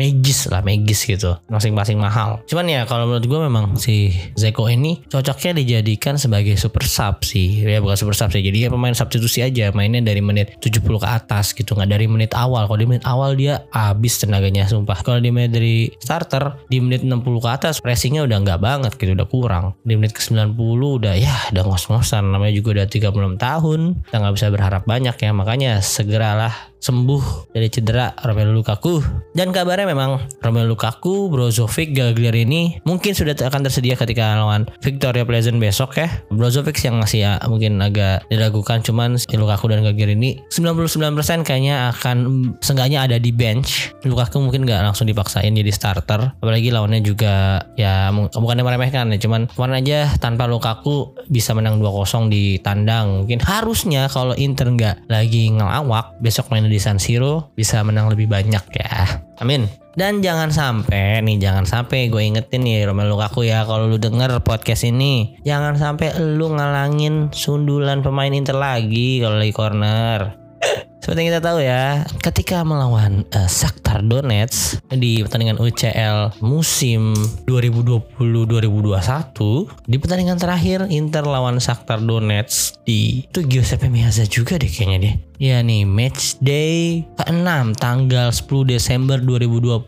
magis 0.00 0.48
lah 0.48 0.64
magis 0.64 1.04
gitu. 1.04 1.36
Masing-masing 1.52 2.00
mahal. 2.00 2.40
Cuman 2.48 2.64
ya 2.72 2.88
kalau 2.88 3.04
menurut 3.04 3.28
gue 3.28 3.40
memang 3.44 3.64
si 3.76 4.16
Zeko 4.32 4.72
ini 4.72 5.04
cocoknya 5.12 5.60
dijadikan 5.60 6.16
sebagai 6.16 6.56
super 6.56 6.88
sub 6.88 7.20
sih. 7.20 7.68
Ya 7.68 7.84
bukan 7.84 8.00
super 8.00 8.16
sub 8.16 8.32
sih. 8.32 8.40
Jadi 8.40 8.64
ya 8.64 8.68
pemain 8.72 8.96
substitusi 8.96 9.44
aja. 9.44 9.68
Mainnya 9.76 10.00
dari 10.00 10.24
menit 10.24 10.56
70 10.64 10.80
ke 10.80 11.08
atas 11.08 11.52
gitu. 11.52 11.76
Nggak 11.76 11.90
dari 11.92 12.08
menit 12.08 12.32
awal. 12.32 12.64
Kalau 12.64 12.80
di 12.80 12.88
menit 12.88 13.04
awal 13.04 13.36
dia 13.36 13.60
habis 13.76 14.16
tenaganya 14.16 14.64
sumpah. 14.64 15.04
Kalau 15.04 15.20
di 15.20 15.28
menit 15.28 15.52
dari 15.52 15.92
starter 16.00 16.64
di 16.72 16.80
menit 16.80 17.04
60 17.04 17.20
ke 17.20 17.48
atas 17.52 17.84
pressingnya 17.84 18.24
udah 18.24 18.40
nggak 18.40 18.60
banget 18.64 18.92
gitu. 18.96 19.12
Udah 19.12 19.28
kurang. 19.28 19.76
Di 19.84 20.00
menit 20.00 20.16
ke 20.16 20.24
90 20.24 20.56
udah 21.04 21.12
ya 21.12 21.36
udah 21.52 21.62
ngos-ngosan. 21.68 22.24
Namanya 22.24 22.56
juga 22.56 22.80
udah 22.80 22.88
36 22.88 23.33
tahun. 23.38 24.04
Kita 24.06 24.16
nggak 24.20 24.34
bisa 24.34 24.48
berharap 24.52 24.82
banyak 24.84 25.16
ya 25.16 25.30
makanya 25.30 25.80
segeralah 25.80 26.73
sembuh 26.84 27.56
dari 27.56 27.72
cedera 27.72 28.12
Romelu 28.20 28.52
Lukaku. 28.52 29.00
Dan 29.32 29.56
kabarnya 29.56 29.88
memang 29.88 30.20
Romelu 30.44 30.76
Lukaku, 30.76 31.32
Brozovic, 31.32 31.96
Gagliardini 31.96 32.84
mungkin 32.84 33.16
sudah 33.16 33.32
akan 33.32 33.64
tersedia 33.64 33.96
ketika 33.96 34.36
lawan 34.36 34.68
Victoria 34.84 35.24
Pleasant 35.24 35.56
besok 35.56 35.96
ya. 35.96 36.12
Brozovic 36.28 36.76
yang 36.84 37.00
masih 37.00 37.24
ya, 37.24 37.32
mungkin 37.48 37.80
agak 37.80 38.28
diragukan 38.28 38.84
cuman 38.84 39.16
Lukaku 39.32 39.72
dan 39.72 39.80
Gagliardini 39.80 40.44
99% 40.52 41.48
kayaknya 41.48 41.96
akan 41.96 42.16
seenggaknya 42.60 43.08
ada 43.08 43.16
di 43.16 43.32
bench. 43.32 43.96
Lukaku 44.04 44.44
mungkin 44.44 44.68
nggak 44.68 44.84
langsung 44.84 45.08
dipaksain 45.08 45.56
jadi 45.56 45.72
starter 45.72 46.36
apalagi 46.42 46.68
lawannya 46.68 47.00
juga 47.00 47.64
ya 47.78 48.12
bukannya 48.12 48.66
meremehkan 48.66 49.08
ya 49.14 49.18
cuman 49.22 49.48
kemarin 49.48 49.80
aja 49.80 49.98
tanpa 50.20 50.44
Lukaku 50.44 51.16
bisa 51.32 51.56
menang 51.56 51.80
2-0 51.80 52.28
di 52.28 52.60
tandang. 52.60 53.24
Mungkin 53.24 53.40
harusnya 53.40 54.10
kalau 54.12 54.36
Inter 54.36 54.68
nggak 54.68 55.08
lagi 55.08 55.48
ngelawak 55.54 56.18
besok 56.20 56.50
main 56.52 56.66
San 56.82 57.02
Siro 57.02 57.54
bisa 57.54 57.82
menang 57.82 58.10
lebih 58.10 58.30
banyak 58.30 58.64
ya. 58.74 59.24
Amin. 59.42 59.66
Dan 59.94 60.26
jangan 60.26 60.50
sampai 60.50 61.22
nih, 61.22 61.38
jangan 61.38 61.62
sampai 61.66 62.10
gue 62.10 62.18
ingetin 62.18 62.66
nih 62.66 62.82
Romelu 62.82 63.14
Lukaku 63.14 63.46
ya 63.46 63.62
kalau 63.62 63.86
lu 63.86 63.94
denger 63.94 64.42
podcast 64.42 64.82
ini, 64.82 65.38
jangan 65.46 65.78
sampai 65.78 66.18
lu 66.18 66.50
ngalangin 66.50 67.30
sundulan 67.30 68.02
pemain 68.02 68.34
Inter 68.34 68.58
lagi 68.58 69.22
kalau 69.22 69.38
lagi 69.38 69.54
corner. 69.54 70.43
Seperti 71.04 71.20
yang 71.20 71.36
kita 71.36 71.44
tahu 71.44 71.60
ya, 71.60 72.00
ketika 72.24 72.64
melawan 72.64 73.28
uh, 73.36 73.44
Shakhtar 73.44 74.00
Donetsk 74.00 74.80
di 74.88 75.20
pertandingan 75.20 75.60
UCL 75.60 76.40
musim 76.40 77.12
2020-2021, 77.44 79.84
di 79.84 80.00
pertandingan 80.00 80.40
terakhir 80.40 80.88
Inter 80.88 81.28
lawan 81.28 81.60
Shakhtar 81.60 82.00
Donetsk 82.00 82.80
di 82.88 83.28
itu 83.28 83.44
Giuseppe 83.44 83.92
Meazza 83.92 84.24
juga 84.24 84.56
deh 84.56 84.72
kayaknya 84.72 84.96
dia. 84.96 85.20
Ya 85.34 85.58
nih, 85.66 85.82
match 85.82 86.38
day 86.38 87.02
ke-6 87.18 87.74
tanggal 87.76 88.30
10 88.30 88.70
Desember 88.70 89.18
2020. 89.18 89.82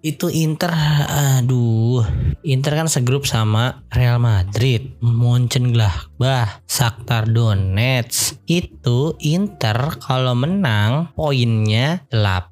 Itu 0.00 0.26
Inter 0.32 0.72
aduh, 1.06 2.02
Inter 2.40 2.80
kan 2.80 2.88
segrup 2.88 3.28
sama 3.28 3.84
Real 3.92 4.16
Madrid, 4.16 4.96
Mönchengladbach, 5.04 6.64
Shakhtar 6.64 7.28
Donetsk. 7.28 8.40
Itu 8.48 9.20
Inter 9.20 10.00
kalau 10.00 10.32
menang 10.40 11.12
poinnya 11.12 12.08
8 12.08 12.49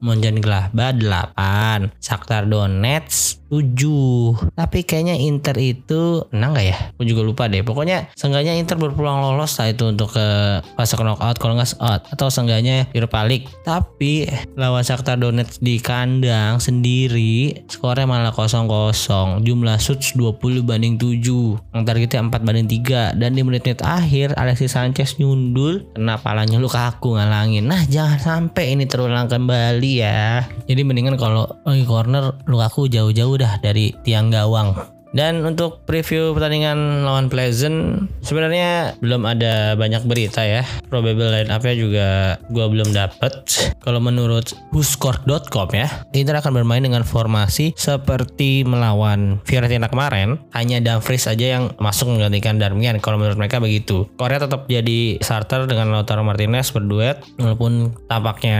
Mönchengladbach 0.00 0.96
8 0.98 1.90
Shakhtar 1.98 2.46
Donetsk 2.46 3.44
7 3.54 4.54
tapi 4.58 4.82
kayaknya 4.82 5.14
Inter 5.14 5.54
itu 5.60 6.26
menang 6.34 6.58
gak 6.58 6.66
ya? 6.66 6.78
Aku 6.96 7.02
juga 7.06 7.22
lupa 7.22 7.46
deh. 7.46 7.62
Pokoknya 7.62 8.10
seenggaknya 8.18 8.58
Inter 8.58 8.74
berpeluang 8.74 9.22
lolos 9.22 9.54
lah 9.62 9.70
itu 9.70 9.86
untuk 9.86 10.14
ke 10.16 10.26
fase 10.74 10.98
knockout 10.98 11.38
kalau 11.38 11.54
nggak 11.54 11.76
out 11.78 12.02
atau 12.10 12.26
seenggaknya 12.32 12.90
Europa 12.90 13.22
League. 13.22 13.46
Tapi 13.62 14.26
lawan 14.58 14.82
Shakhtar 14.82 15.20
Donetsk 15.20 15.62
di 15.62 15.78
kandang 15.78 16.58
sendiri 16.58 17.66
skornya 17.70 18.08
malah 18.08 18.34
0-0 18.34 19.44
jumlah 19.44 19.76
shots 19.78 20.16
20 20.18 20.66
banding 20.66 20.96
7 20.98 21.74
yang 21.76 21.82
targetnya 21.86 22.20
4 22.26 22.46
banding 22.46 22.68
3 22.70 23.18
dan 23.18 23.30
di 23.36 23.42
menit-menit 23.46 23.84
akhir 23.84 24.34
Alexis 24.34 24.74
Sanchez 24.74 25.20
nyundul 25.20 25.86
kena 25.94 26.18
palanya 26.18 26.58
Lukaku 26.58 27.14
ngalangin. 27.14 27.68
Nah 27.68 27.86
jangan 27.86 28.18
sampai 28.18 28.74
ini 28.74 28.88
terulang 28.88 29.23
kembali 29.26 29.92
ya. 30.00 30.44
Jadi 30.68 30.80
mendingan 30.86 31.18
kalau 31.18 31.48
lagi 31.66 31.84
corner 31.84 32.36
Lukaku 32.46 32.86
jauh-jauh 32.86 33.36
dah 33.40 33.58
dari 33.58 33.92
tiang 34.04 34.30
gawang 34.30 34.93
dan 35.14 35.46
untuk 35.46 35.86
preview 35.86 36.34
pertandingan 36.34 37.06
lawan 37.06 37.30
Pleasant 37.30 38.10
sebenarnya 38.20 38.98
belum 38.98 39.22
ada 39.24 39.78
banyak 39.78 40.02
berita 40.04 40.42
ya. 40.42 40.66
Probable 40.90 41.30
line 41.30 41.54
up-nya 41.54 41.74
juga 41.78 42.08
gua 42.50 42.66
belum 42.66 42.90
dapet. 42.90 43.46
Kalau 43.78 44.02
menurut 44.02 44.52
whoscore.com 44.74 45.70
ya, 45.70 45.88
Inter 46.12 46.42
akan 46.42 46.52
bermain 46.52 46.82
dengan 46.82 47.06
formasi 47.06 47.72
seperti 47.78 48.66
melawan 48.66 49.38
Fiorentina 49.46 49.86
kemarin. 49.86 50.42
Hanya 50.50 50.82
Dumfries 50.82 51.30
aja 51.30 51.58
yang 51.58 51.70
masuk 51.78 52.10
menggantikan 52.10 52.58
Darmian 52.58 52.98
kalau 52.98 53.22
menurut 53.22 53.38
mereka 53.38 53.62
begitu. 53.62 54.10
Korea 54.18 54.42
tetap 54.42 54.66
jadi 54.66 55.22
starter 55.22 55.70
dengan 55.70 55.94
Lautaro 55.94 56.26
Martinez 56.26 56.74
berduet 56.74 57.22
walaupun 57.38 57.94
tampaknya 58.10 58.58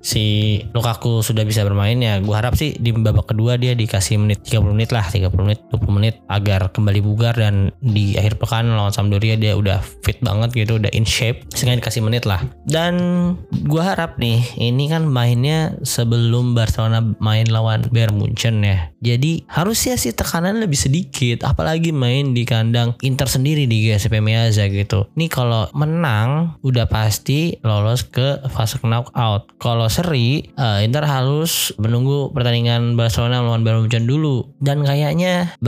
si 0.00 0.56
Lukaku 0.72 1.20
sudah 1.20 1.44
bisa 1.44 1.60
bermain 1.68 2.00
ya. 2.00 2.16
Gua 2.24 2.40
harap 2.40 2.56
sih 2.56 2.72
di 2.80 2.96
babak 2.96 3.36
kedua 3.36 3.60
dia 3.60 3.76
dikasih 3.76 4.16
menit 4.16 4.40
30 4.48 4.72
menit 4.72 4.88
lah, 4.88 5.04
30 5.04 5.28
menit 5.44 5.60
20 5.82 5.98
menit 5.98 6.14
agar 6.30 6.70
kembali 6.70 7.00
bugar 7.02 7.34
dan 7.34 7.74
di 7.82 8.14
akhir 8.14 8.38
pekan 8.38 8.70
lawan 8.70 8.94
Sampdoria 8.94 9.34
dia 9.34 9.58
udah 9.58 9.82
fit 10.06 10.22
banget 10.22 10.54
gitu 10.54 10.78
udah 10.78 10.90
in 10.94 11.02
shape 11.02 11.42
sehingga 11.52 11.82
dikasih 11.82 12.02
menit 12.06 12.24
lah. 12.24 12.40
Dan 12.64 12.94
gua 13.66 13.92
harap 13.94 14.16
nih 14.22 14.42
ini 14.58 14.86
kan 14.86 15.04
mainnya 15.04 15.74
sebelum 15.82 16.54
Barcelona 16.54 17.02
main 17.18 17.50
lawan 17.50 17.90
Bayern 17.90 18.16
Munchen 18.16 18.62
ya. 18.62 18.94
Jadi 19.02 19.42
harusnya 19.50 19.98
sih 19.98 20.14
tekanan 20.14 20.62
lebih 20.62 20.78
sedikit 20.78 21.42
apalagi 21.42 21.90
main 21.90 22.32
di 22.32 22.46
kandang 22.46 22.94
Inter 23.02 23.26
sendiri 23.26 23.66
di 23.66 23.90
GSP 23.90 24.22
Meazza 24.22 24.70
gitu. 24.70 25.10
Nih 25.18 25.26
kalau 25.26 25.66
menang 25.74 26.56
udah 26.62 26.86
pasti 26.86 27.58
lolos 27.66 28.06
ke 28.06 28.38
fase 28.52 28.78
knockout. 28.78 29.58
Kalau 29.58 29.90
seri 29.90 30.54
uh, 30.54 30.78
Inter 30.84 31.02
harus 31.06 31.74
menunggu 31.80 32.30
pertandingan 32.30 32.94
Barcelona 32.94 33.42
lawan 33.42 33.66
Bayern 33.66 33.86
Munchen 33.86 34.06
dulu. 34.06 34.54
Dan 34.62 34.86
kayaknya 34.86 35.58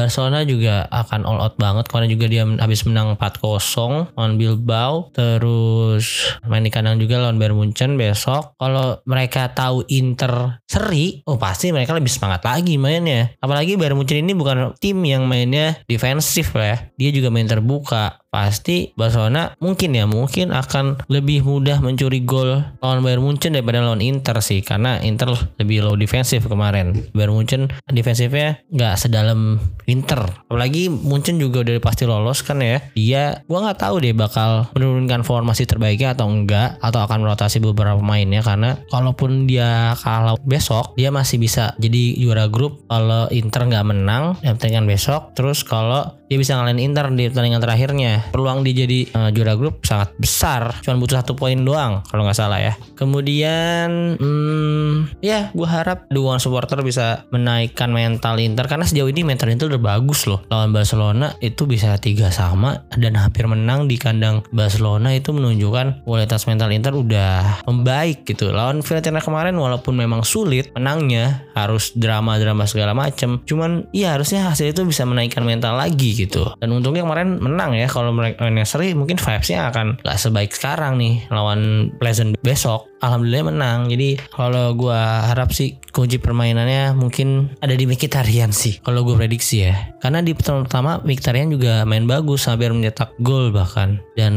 juga 0.48 0.88
akan 0.90 1.28
all 1.28 1.40
out 1.40 1.54
banget. 1.60 1.86
Karena 1.88 2.06
juga 2.10 2.26
dia 2.26 2.42
habis 2.44 2.82
menang 2.88 3.14
4-0 3.16 4.14
lawan 4.16 4.34
Bilbao. 4.40 5.12
Terus 5.14 6.34
main 6.48 6.64
di 6.64 6.72
kandang 6.72 6.98
juga 6.98 7.20
lawan 7.20 7.36
Bayern 7.36 7.56
Munchen 7.56 7.94
besok. 8.00 8.56
Kalau 8.56 8.98
mereka 9.04 9.52
tahu 9.52 9.86
Inter 9.92 10.60
seri 10.66 11.22
oh 11.28 11.38
pasti 11.38 11.70
mereka 11.70 11.94
lebih 11.94 12.10
semangat 12.10 12.42
lagi 12.42 12.80
mainnya. 12.80 13.30
Apalagi 13.38 13.78
Bayern 13.78 14.00
Munchen 14.00 14.24
ini 14.24 14.34
bukan 14.34 14.74
tim 14.80 14.98
yang 15.04 15.28
mainnya 15.28 15.78
defensif 15.86 16.56
lah 16.56 16.66
ya. 16.74 16.78
Dia 16.98 17.10
juga 17.14 17.28
main 17.30 17.46
terbuka 17.46 18.23
pasti 18.34 18.90
Barcelona 18.98 19.54
mungkin 19.62 19.94
ya 19.94 20.10
mungkin 20.10 20.50
akan 20.50 21.06
lebih 21.06 21.46
mudah 21.46 21.78
mencuri 21.78 22.26
gol 22.26 22.66
lawan 22.82 23.06
Bayern 23.06 23.22
Munchen 23.22 23.54
daripada 23.54 23.78
lawan 23.78 24.02
Inter 24.02 24.42
sih 24.42 24.58
karena 24.58 24.98
Inter 25.06 25.30
lebih 25.62 25.86
low 25.86 25.94
defensif 25.94 26.50
kemarin. 26.50 27.06
Bayern 27.14 27.30
Munchen 27.30 27.70
defensifnya 27.86 28.58
nggak 28.74 28.98
sedalam 28.98 29.62
Inter. 29.86 30.26
Apalagi 30.50 30.90
Munchen 30.90 31.38
juga 31.38 31.62
udah 31.62 31.78
pasti 31.78 32.10
lolos 32.10 32.42
kan 32.42 32.58
ya. 32.58 32.82
Dia 32.98 33.46
gua 33.46 33.70
nggak 33.70 33.78
tahu 33.78 34.02
deh 34.02 34.10
bakal 34.10 34.66
menurunkan 34.74 35.22
formasi 35.22 35.62
terbaiknya 35.70 36.18
atau 36.18 36.26
enggak 36.26 36.82
atau 36.82 37.06
akan 37.06 37.22
merotasi 37.22 37.62
beberapa 37.62 38.02
pemainnya 38.02 38.42
karena 38.42 38.82
kalaupun 38.90 39.46
dia 39.46 39.94
kalah 40.02 40.34
besok 40.42 40.98
dia 40.98 41.14
masih 41.14 41.38
bisa 41.38 41.78
jadi 41.78 42.18
juara 42.18 42.50
grup. 42.50 42.82
Kalau 42.90 43.30
Inter 43.30 43.62
nggak 43.70 43.86
menang 43.86 44.34
yang 44.42 44.58
pertandingan 44.58 44.90
besok. 44.90 45.30
Terus 45.38 45.62
kalau 45.62 46.18
dia 46.26 46.40
bisa 46.40 46.56
ngalahin 46.56 46.80
Inter 46.80 47.12
di 47.12 47.28
pertandingan 47.28 47.60
terakhirnya 47.60 48.23
peluang 48.30 48.64
dia 48.64 48.86
jadi 48.86 48.98
uh, 49.12 49.30
juara 49.34 49.54
grup 49.58 49.82
sangat 49.84 50.14
besar. 50.16 50.80
Cuman 50.80 51.02
butuh 51.02 51.20
satu 51.20 51.34
poin 51.34 51.58
doang 51.60 52.00
kalau 52.08 52.24
nggak 52.24 52.38
salah 52.38 52.60
ya. 52.60 52.72
Kemudian, 52.94 54.16
hmm, 54.16 55.20
ya 55.20 55.50
gue 55.52 55.68
harap 55.68 56.06
dukungan 56.08 56.40
supporter 56.40 56.80
bisa 56.80 57.26
menaikkan 57.34 57.90
mental 57.90 58.38
Inter 58.38 58.70
karena 58.70 58.86
sejauh 58.86 59.10
ini 59.10 59.26
mental 59.26 59.50
Inter 59.50 59.68
udah 59.68 59.82
bagus 59.82 60.24
loh. 60.30 60.46
Lawan 60.48 60.70
Barcelona 60.70 61.34
itu 61.42 61.66
bisa 61.66 61.96
tiga 61.98 62.30
sama 62.30 62.86
dan 62.94 63.18
hampir 63.18 63.44
menang 63.50 63.90
di 63.90 63.98
kandang 63.98 64.46
Barcelona 64.54 65.12
itu 65.12 65.34
menunjukkan 65.34 66.06
kualitas 66.06 66.46
mental 66.46 66.70
Inter 66.70 66.94
udah 66.94 67.66
membaik 67.66 68.22
gitu. 68.24 68.54
Lawan 68.54 68.80
Fiorentina 68.80 69.18
kemarin 69.18 69.58
walaupun 69.58 69.98
memang 69.98 70.22
sulit 70.22 70.70
menangnya 70.72 71.50
harus 71.58 71.90
drama-drama 71.98 72.64
segala 72.70 72.94
macem. 72.94 73.42
Cuman 73.44 73.90
iya 73.90 74.14
harusnya 74.14 74.46
hasil 74.46 74.70
itu 74.70 74.86
bisa 74.86 75.02
menaikkan 75.02 75.42
mental 75.42 75.74
lagi 75.74 76.14
gitu. 76.14 76.54
Dan 76.62 76.70
untungnya 76.72 77.02
kemarin 77.02 77.42
menang 77.42 77.74
ya. 77.74 77.90
Kalau 77.90 78.13
mereka 78.14 78.46
seri 78.64 78.94
mungkin 78.94 79.18
vibesnya 79.18 79.68
akan 79.74 79.98
gak 80.00 80.18
sebaik 80.18 80.54
sekarang 80.54 80.96
nih 80.96 81.26
lawan 81.28 81.90
Pleasant 81.98 82.38
besok 82.40 82.94
alhamdulillah 83.04 83.52
menang. 83.52 83.92
Jadi 83.92 84.16
kalau 84.32 84.72
gue 84.72 84.96
harap 85.28 85.52
sih 85.52 85.76
kunci 85.92 86.16
permainannya 86.16 86.96
mungkin 86.96 87.52
ada 87.60 87.76
di 87.76 87.84
Mkhitaryan 87.84 88.50
sih. 88.50 88.80
Kalau 88.80 89.04
gue 89.04 89.14
prediksi 89.14 89.68
ya. 89.68 89.94
Karena 90.00 90.24
di 90.24 90.32
pertama 90.32 90.64
pertama 90.64 90.90
Mkhitaryan 91.04 91.52
juga 91.52 91.84
main 91.84 92.08
bagus 92.08 92.48
hampir 92.48 92.72
mencetak 92.72 93.12
gol 93.20 93.52
bahkan. 93.52 94.00
Dan 94.16 94.34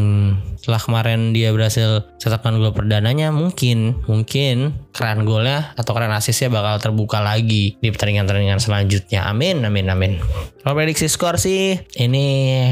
setelah 0.59 0.83
kemarin 0.83 1.31
dia 1.31 1.55
berhasil 1.55 2.03
cetakkan 2.19 2.59
gol 2.59 2.75
perdananya 2.75 3.31
mungkin 3.31 3.95
mungkin 4.05 4.75
keran 4.91 5.23
golnya 5.23 5.71
atau 5.79 5.95
keran 5.95 6.11
asisnya 6.11 6.51
bakal 6.51 6.81
terbuka 6.83 7.23
lagi 7.23 7.79
di 7.79 7.87
pertandingan-pertandingan 7.89 8.59
selanjutnya. 8.59 9.25
Amin 9.25 9.63
amin 9.63 9.87
amin. 9.87 10.13
Kalau 10.61 10.75
prediksi 10.75 11.07
skor 11.07 11.39
sih 11.39 11.79
ini 11.95 12.67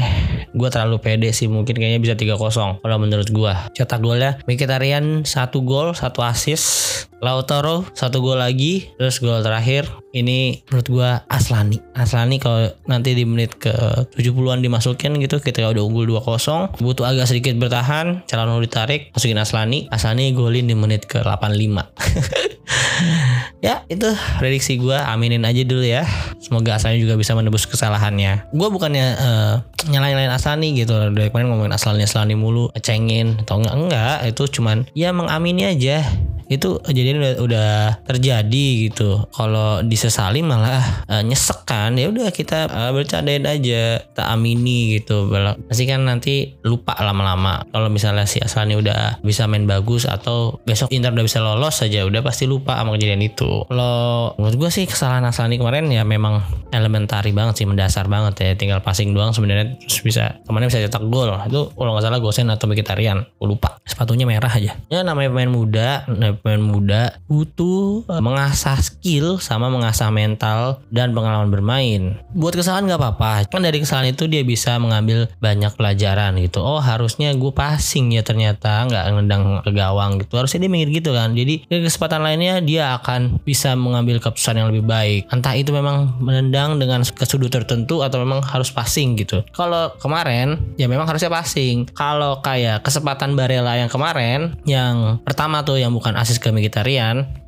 gue 0.56 0.68
terlalu 0.72 0.98
pede 0.98 1.30
sih 1.30 1.46
mungkin 1.46 1.78
kayaknya 1.78 2.00
bisa 2.02 2.14
3-0 2.18 2.82
kalau 2.82 2.96
menurut 2.98 3.28
gue. 3.30 3.52
Cetak 3.76 4.02
golnya 4.02 4.40
Mkhitaryan 4.50 5.22
satu 5.22 5.62
gol 5.62 5.76
gol, 5.76 5.92
satu 5.92 6.24
assist. 6.24 7.04
Lautaro 7.24 7.88
satu 7.96 8.20
gol 8.20 8.36
lagi, 8.36 8.92
terus 9.00 9.18
gol 9.20 9.40
terakhir. 9.40 9.88
Ini 10.16 10.64
menurut 10.68 10.88
gua 10.88 11.10
Aslani. 11.28 11.80
Aslani 11.92 12.40
kalau 12.40 12.72
nanti 12.88 13.12
di 13.12 13.28
menit 13.28 13.56
ke 13.60 13.72
70-an 14.16 14.64
dimasukin 14.64 15.20
gitu 15.20 15.40
kita 15.40 15.64
udah 15.68 15.84
unggul 15.84 16.08
2-0, 16.08 16.76
butuh 16.80 17.04
agak 17.04 17.28
sedikit 17.28 17.56
bertahan, 17.60 18.24
Calano 18.24 18.56
ditarik, 18.60 19.12
masukin 19.12 19.36
Aslani. 19.36 19.88
Aslani 19.92 20.32
golin 20.32 20.68
di 20.68 20.76
menit 20.76 21.04
ke 21.04 21.20
85. 21.20 22.56
ya 23.66 23.82
itu 23.88 24.08
prediksi 24.40 24.76
gue 24.80 24.96
aminin 24.96 25.44
aja 25.44 25.62
dulu 25.64 25.84
ya. 25.84 26.04
Semoga 26.40 26.76
Aslani 26.76 27.00
juga 27.00 27.16
bisa 27.16 27.36
menebus 27.36 27.68
kesalahannya. 27.68 28.52
Gue 28.52 28.68
bukannya 28.68 29.06
uh, 29.16 29.54
nyalain-nyalain 29.88 30.32
Aslani 30.32 30.76
gitu. 30.76 30.96
Dari 31.12 31.28
kemarin 31.32 31.52
ngomongin 31.52 31.74
Aslani 31.74 32.04
Aslani 32.04 32.34
mulu 32.36 32.72
cengin 32.80 33.40
atau 33.44 33.60
enggak. 33.60 33.74
Enggak 33.76 34.16
itu 34.32 34.42
cuman 34.60 34.86
ya 34.92 35.10
mengamini 35.12 35.68
aja. 35.68 36.04
Itu 36.46 36.78
kejadian 37.06 37.22
udah, 37.22 37.34
udah 37.46 37.70
terjadi 38.02 38.66
gitu. 38.90 39.22
Kalau 39.30 39.78
disesali 39.86 40.42
malah 40.42 41.06
uh, 41.06 41.22
nyesek 41.22 41.62
kan. 41.62 41.94
Ya 41.94 42.10
udah 42.10 42.34
kita 42.34 42.66
uh, 42.66 42.90
bercandain 42.90 43.46
aja. 43.46 44.02
Tak 44.10 44.26
amini 44.26 44.98
gitu. 44.98 45.30
Pasti 45.70 45.86
kan 45.86 46.02
nanti 46.02 46.58
lupa 46.66 46.98
lama-lama. 46.98 47.62
Kalau 47.70 47.86
misalnya 47.86 48.26
si 48.26 48.42
Aslani 48.42 48.74
udah 48.74 49.22
bisa 49.22 49.46
main 49.46 49.70
bagus 49.70 50.10
atau 50.10 50.58
besok 50.66 50.90
Inter 50.90 51.14
udah 51.14 51.22
bisa 51.22 51.38
lolos 51.38 51.78
saja 51.78 52.02
udah 52.02 52.26
pasti 52.26 52.50
lupa 52.50 52.82
sama 52.82 52.98
kejadian 52.98 53.22
itu. 53.22 53.62
Kalau 53.70 54.34
menurut 54.34 54.66
gue 54.66 54.70
sih 54.74 54.90
kesalahan 54.90 55.22
Aslani 55.30 55.62
kemarin 55.62 55.86
ya 55.86 56.02
memang 56.02 56.42
elementari 56.74 57.30
banget 57.30 57.62
sih 57.62 57.66
mendasar 57.70 58.10
banget 58.10 58.34
ya. 58.42 58.50
Tinggal 58.58 58.82
passing 58.82 59.14
doang 59.14 59.30
sebenarnya 59.30 59.78
terus 59.78 60.02
bisa 60.02 60.42
temannya 60.42 60.74
bisa 60.74 60.82
cetak 60.82 61.06
gol. 61.06 61.30
Itu 61.46 61.70
kalau 61.70 61.94
nggak 61.94 62.02
salah 62.02 62.18
Gosen 62.18 62.50
atau 62.50 62.66
Mkhitaryan. 62.66 63.38
Lupa. 63.46 63.78
Sepatunya 63.86 64.26
merah 64.26 64.50
aja. 64.50 64.74
Ya 64.90 65.06
namanya 65.06 65.30
pemain 65.30 65.52
muda 65.52 66.02
pemain 66.42 66.62
muda 66.62 66.95
butuh 67.28 68.06
uh, 68.08 68.22
mengasah 68.22 68.78
skill 68.80 69.38
sama 69.38 69.68
mengasah 69.68 70.08
mental 70.10 70.80
dan 70.88 71.12
pengalaman 71.12 71.52
bermain. 71.52 72.02
Buat 72.32 72.58
kesalahan 72.58 72.88
nggak 72.88 73.00
apa-apa. 73.02 73.32
Kan 73.52 73.62
dari 73.62 73.78
kesalahan 73.82 74.14
itu 74.16 74.26
dia 74.26 74.42
bisa 74.42 74.80
mengambil 74.80 75.30
banyak 75.38 75.72
pelajaran 75.76 76.38
gitu. 76.40 76.64
Oh 76.64 76.80
harusnya 76.80 77.30
gue 77.36 77.52
passing 77.52 78.16
ya 78.16 78.24
ternyata 78.24 78.88
nggak 78.88 79.04
nendang 79.12 79.42
ke 79.62 79.70
gawang 79.76 80.18
gitu. 80.24 80.40
Harusnya 80.40 80.66
dia 80.66 80.70
mikir 80.72 80.88
gitu 81.02 81.12
kan. 81.12 81.36
Jadi 81.36 81.68
di 81.68 81.76
kesempatan 81.84 82.24
lainnya 82.24 82.58
dia 82.64 82.96
akan 82.96 83.44
bisa 83.44 83.76
mengambil 83.76 84.18
keputusan 84.18 84.56
yang 84.56 84.68
lebih 84.72 84.88
baik. 84.88 85.28
Entah 85.28 85.54
itu 85.54 85.70
memang 85.70 86.16
menendang 86.18 86.80
dengan 86.80 87.04
ke 87.04 87.24
sudut 87.28 87.52
tertentu 87.52 88.00
atau 88.00 88.22
memang 88.24 88.40
harus 88.40 88.72
passing 88.72 89.14
gitu. 89.20 89.44
Kalau 89.52 89.92
kemarin 90.00 90.74
ya 90.80 90.88
memang 90.88 91.04
harusnya 91.04 91.28
passing. 91.28 91.86
Kalau 91.92 92.40
kayak 92.40 92.82
kesempatan 92.82 93.36
Barella 93.36 93.76
yang 93.76 93.92
kemarin 93.92 94.56
yang 94.64 95.20
pertama 95.22 95.62
tuh 95.62 95.76
yang 95.76 95.92
bukan 95.92 96.16
asis 96.16 96.40
ke 96.40 96.48
Mkhitaryan 96.48 96.85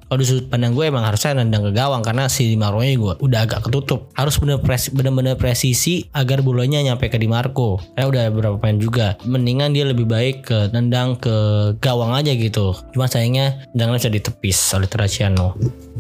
kalau 0.09 0.25
di 0.25 0.27
sudut 0.27 0.49
pandang 0.49 0.73
gue 0.73 0.89
emang 0.89 1.05
harusnya 1.05 1.37
nendang 1.37 1.69
ke 1.69 1.73
gawang 1.77 2.01
karena 2.01 2.33
si 2.33 2.49
Di 2.49 2.57
Marco 2.57 2.81
gue 2.81 3.15
udah 3.21 3.45
agak 3.45 3.69
ketutup. 3.69 4.09
Harus 4.17 4.41
bener-bener 4.41 5.37
presisi 5.37 6.09
agar 6.17 6.41
bolanya 6.41 6.81
nyampe 6.81 7.13
ke 7.13 7.21
Di 7.21 7.29
Marco. 7.29 7.77
Karena 7.93 8.09
udah 8.09 8.23
beberapa 8.33 8.57
pemain 8.57 8.81
juga. 8.81 9.07
Mendingan 9.29 9.77
dia 9.77 9.85
lebih 9.85 10.09
baik 10.09 10.49
ke 10.49 10.73
nendang 10.73 11.21
ke 11.21 11.37
gawang 11.85 12.17
aja 12.17 12.33
gitu. 12.33 12.73
Cuma 12.97 13.05
sayangnya 13.05 13.61
tendangannya 13.77 14.01
bisa 14.01 14.09
ditepis 14.09 14.59
oleh 14.73 14.89
Terraciano 14.89 15.53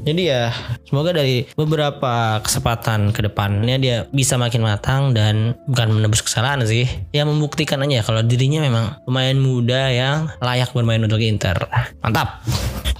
jadi 0.08 0.22
ya 0.24 0.44
semoga 0.88 1.12
dari 1.12 1.44
beberapa 1.52 2.40
kesempatan 2.40 3.12
ke 3.12 3.28
depannya 3.28 3.76
dia 3.76 3.96
bisa 4.08 4.40
makin 4.40 4.64
matang 4.64 5.12
dan 5.12 5.52
bukan 5.68 6.00
menebus 6.00 6.24
kesalahan 6.24 6.64
sih. 6.64 6.88
Ya 7.12 7.28
membuktikan 7.28 7.84
aja 7.84 8.00
kalau 8.00 8.24
dirinya 8.24 8.64
memang 8.64 9.04
pemain 9.04 9.36
muda 9.36 9.92
yang 9.92 10.32
layak 10.40 10.72
bermain 10.72 11.04
untuk 11.04 11.20
Inter. 11.20 11.60
Mantap 12.00 12.40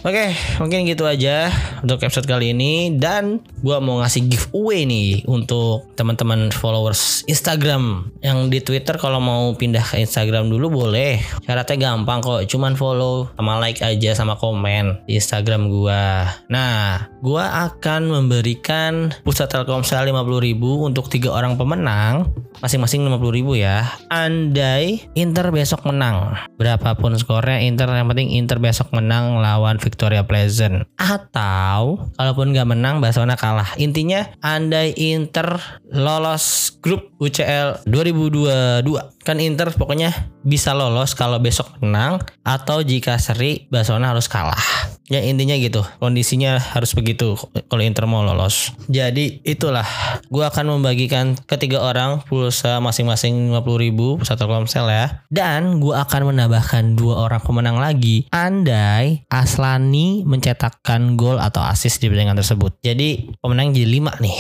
Oke, 0.07 0.31
mungkin 0.63 0.87
gitu 0.87 1.11
aja 1.11 1.51
untuk 1.83 1.99
episode 2.07 2.31
kali 2.31 2.55
ini. 2.55 2.95
Dan 2.95 3.43
gua 3.67 3.83
mau 3.83 3.99
ngasih 3.99 4.31
giveaway 4.31 4.87
nih 4.87 5.27
untuk 5.27 5.91
teman-teman 5.99 6.55
followers 6.55 7.27
Instagram. 7.27 8.07
Yang 8.23 8.39
di 8.47 8.59
Twitter 8.63 8.95
kalau 8.95 9.19
mau 9.19 9.51
pindah 9.59 9.83
ke 9.83 9.99
Instagram 9.99 10.55
dulu 10.55 10.87
boleh. 10.87 11.19
Syaratnya 11.43 11.91
gampang 11.91 12.23
kok, 12.23 12.47
cuman 12.47 12.79
follow 12.79 13.27
sama 13.35 13.59
like 13.59 13.83
aja 13.83 14.15
sama 14.15 14.39
komen 14.39 15.03
di 15.11 15.19
Instagram 15.19 15.67
gua. 15.67 16.31
Nah, 16.47 17.11
gua 17.19 17.67
akan 17.67 18.15
memberikan 18.15 19.11
pusat 19.27 19.51
Telkomsel 19.51 20.15
50.000 20.15 20.55
untuk 20.63 21.11
tiga 21.11 21.35
orang 21.35 21.59
pemenang. 21.59 22.31
Masing-masing 22.63 23.03
50 23.03 23.35
ribu 23.35 23.59
ya. 23.59 23.83
Andai 24.15 25.11
Inter 25.19 25.51
besok 25.51 25.83
menang. 25.91 26.39
Berapapun 26.55 27.19
skornya 27.19 27.59
Inter 27.67 27.91
yang 27.91 28.07
penting 28.07 28.31
Inter 28.39 28.63
besok 28.63 28.95
menang 28.95 29.43
lawan 29.43 29.79
Victoria 29.89 30.29
Pleasant. 30.29 30.85
Atau 31.01 32.13
kalaupun 32.21 32.53
nggak 32.53 32.69
menang 32.69 33.01
Barcelona 33.01 33.41
kalah. 33.41 33.73
Intinya 33.81 34.29
andai 34.45 34.93
Inter 35.01 35.57
lolos 35.89 36.77
grup 36.85 37.17
UCL 37.17 37.89
2022 37.89 38.85
kan 39.25 39.37
Inter 39.41 39.73
pokoknya 39.73 40.13
bisa 40.45 40.73
lolos 40.77 41.13
kalau 41.17 41.41
besok 41.41 41.81
menang 41.81 42.21
atau 42.45 42.85
jika 42.85 43.17
seri 43.21 43.67
Barcelona 43.69 44.17
harus 44.17 44.29
kalah 44.31 44.61
Ya 45.09 45.25
intinya 45.25 45.57
gitu, 45.57 45.81
kondisinya 46.05 46.61
harus 46.61 46.93
begitu 46.93 47.41
kalau 47.73 47.81
Inter 47.81 48.05
mau 48.05 48.21
lolos. 48.21 48.77
Jadi 48.93 49.41
itulah, 49.41 49.89
gue 50.29 50.45
akan 50.45 50.77
membagikan 50.77 51.33
ketiga 51.49 51.81
orang 51.81 52.21
pulsa 52.29 52.77
masing-masing 52.85 53.49
50 53.57 53.85
ribu 53.89 54.21
satu 54.21 54.45
komsel 54.45 54.85
ya. 54.93 55.25
Dan 55.33 55.81
gue 55.81 55.97
akan 55.97 56.37
menambahkan 56.37 56.93
dua 56.93 57.25
orang 57.25 57.41
pemenang 57.41 57.81
lagi. 57.81 58.29
Andai 58.29 59.25
Aslani 59.33 60.29
mencetakkan 60.29 61.17
gol 61.17 61.41
atau 61.41 61.65
assist 61.65 62.05
di 62.05 62.13
pertandingan 62.13 62.37
tersebut. 62.37 62.77
Jadi 62.85 63.33
pemenang 63.41 63.73
jadi 63.73 63.89
lima 63.89 64.13
nih. 64.21 64.37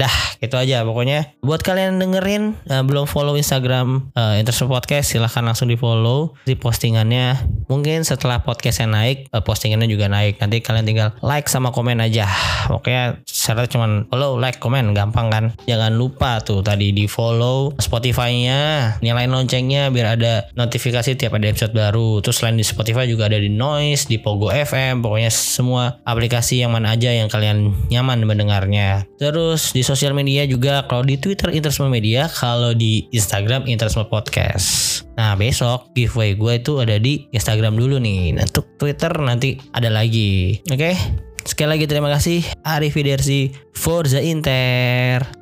Dah, 0.00 0.16
gitu 0.40 0.56
aja 0.56 0.80
pokoknya. 0.80 1.36
Buat 1.44 1.60
kalian 1.60 2.00
dengerin 2.00 2.56
uh, 2.72 2.80
belum 2.80 3.04
follow 3.04 3.36
Instagram 3.36 4.08
uh, 4.16 4.40
Intersport 4.40 4.72
Podcast, 4.72 5.12
silahkan 5.12 5.44
langsung 5.44 5.68
di 5.68 5.76
follow 5.76 6.32
di 6.48 6.56
postingannya. 6.56 7.36
Mungkin 7.68 8.08
setelah 8.08 8.40
podcastnya 8.40 8.88
naik, 8.88 9.28
uh, 9.28 9.44
postingannya 9.44 9.84
juga 9.84 10.08
naik. 10.08 10.40
Nanti 10.40 10.64
kalian 10.64 10.88
tinggal 10.88 11.12
like 11.20 11.52
sama 11.52 11.68
komen 11.68 12.00
aja. 12.00 12.24
Pokoknya 12.72 13.20
syaratnya 13.28 13.76
cuman 13.76 13.90
follow, 14.08 14.40
like, 14.40 14.56
komen, 14.56 14.96
gampang 14.96 15.28
kan. 15.28 15.44
Jangan 15.68 15.92
lupa 15.92 16.40
tuh 16.40 16.64
tadi 16.64 16.96
di 16.96 17.04
follow 17.04 17.76
Spotify-nya, 17.76 18.96
nyalain 19.04 19.28
loncengnya 19.28 19.92
biar 19.92 20.16
ada 20.16 20.48
notifikasi 20.56 21.12
tiap 21.12 21.36
ada 21.36 21.52
episode 21.52 21.76
baru. 21.76 22.24
Terus 22.24 22.40
selain 22.40 22.56
di 22.56 22.64
Spotify 22.64 23.04
juga 23.04 23.28
ada 23.28 23.36
di 23.36 23.52
Noise, 23.52 24.08
di 24.08 24.16
Pogo 24.16 24.48
FM, 24.48 25.04
pokoknya 25.04 25.28
semua 25.28 26.00
aplikasi 26.08 26.64
yang 26.64 26.72
mana 26.72 26.96
aja 26.96 27.12
yang 27.12 27.28
kalian 27.28 27.76
nyaman 27.92 28.24
mendengarnya. 28.24 29.04
Terus 29.20 29.76
di 29.76 29.89
sosial 29.90 30.14
media 30.14 30.46
juga 30.46 30.86
kalau 30.86 31.02
di 31.02 31.18
Twitter 31.18 31.50
Interisme 31.50 31.90
Media, 31.90 32.30
kalau 32.30 32.70
di 32.70 33.10
Instagram 33.10 33.66
Interisme 33.66 34.06
Podcast. 34.06 35.02
Nah 35.18 35.34
besok 35.34 35.90
giveaway 35.98 36.38
gue 36.38 36.62
itu 36.62 36.78
ada 36.78 36.94
di 37.02 37.26
Instagram 37.34 37.74
dulu 37.74 37.98
nih. 37.98 38.38
Nah, 38.38 38.46
untuk 38.46 38.70
Twitter 38.78 39.10
nanti 39.18 39.58
ada 39.74 39.90
lagi. 39.90 40.62
Oke. 40.70 40.94
Okay? 40.94 40.94
Sekali 41.42 41.74
lagi 41.74 41.90
terima 41.90 42.12
kasih 42.12 42.46
Arif 42.62 42.94
Forza 43.74 44.22
Inter. 44.22 45.39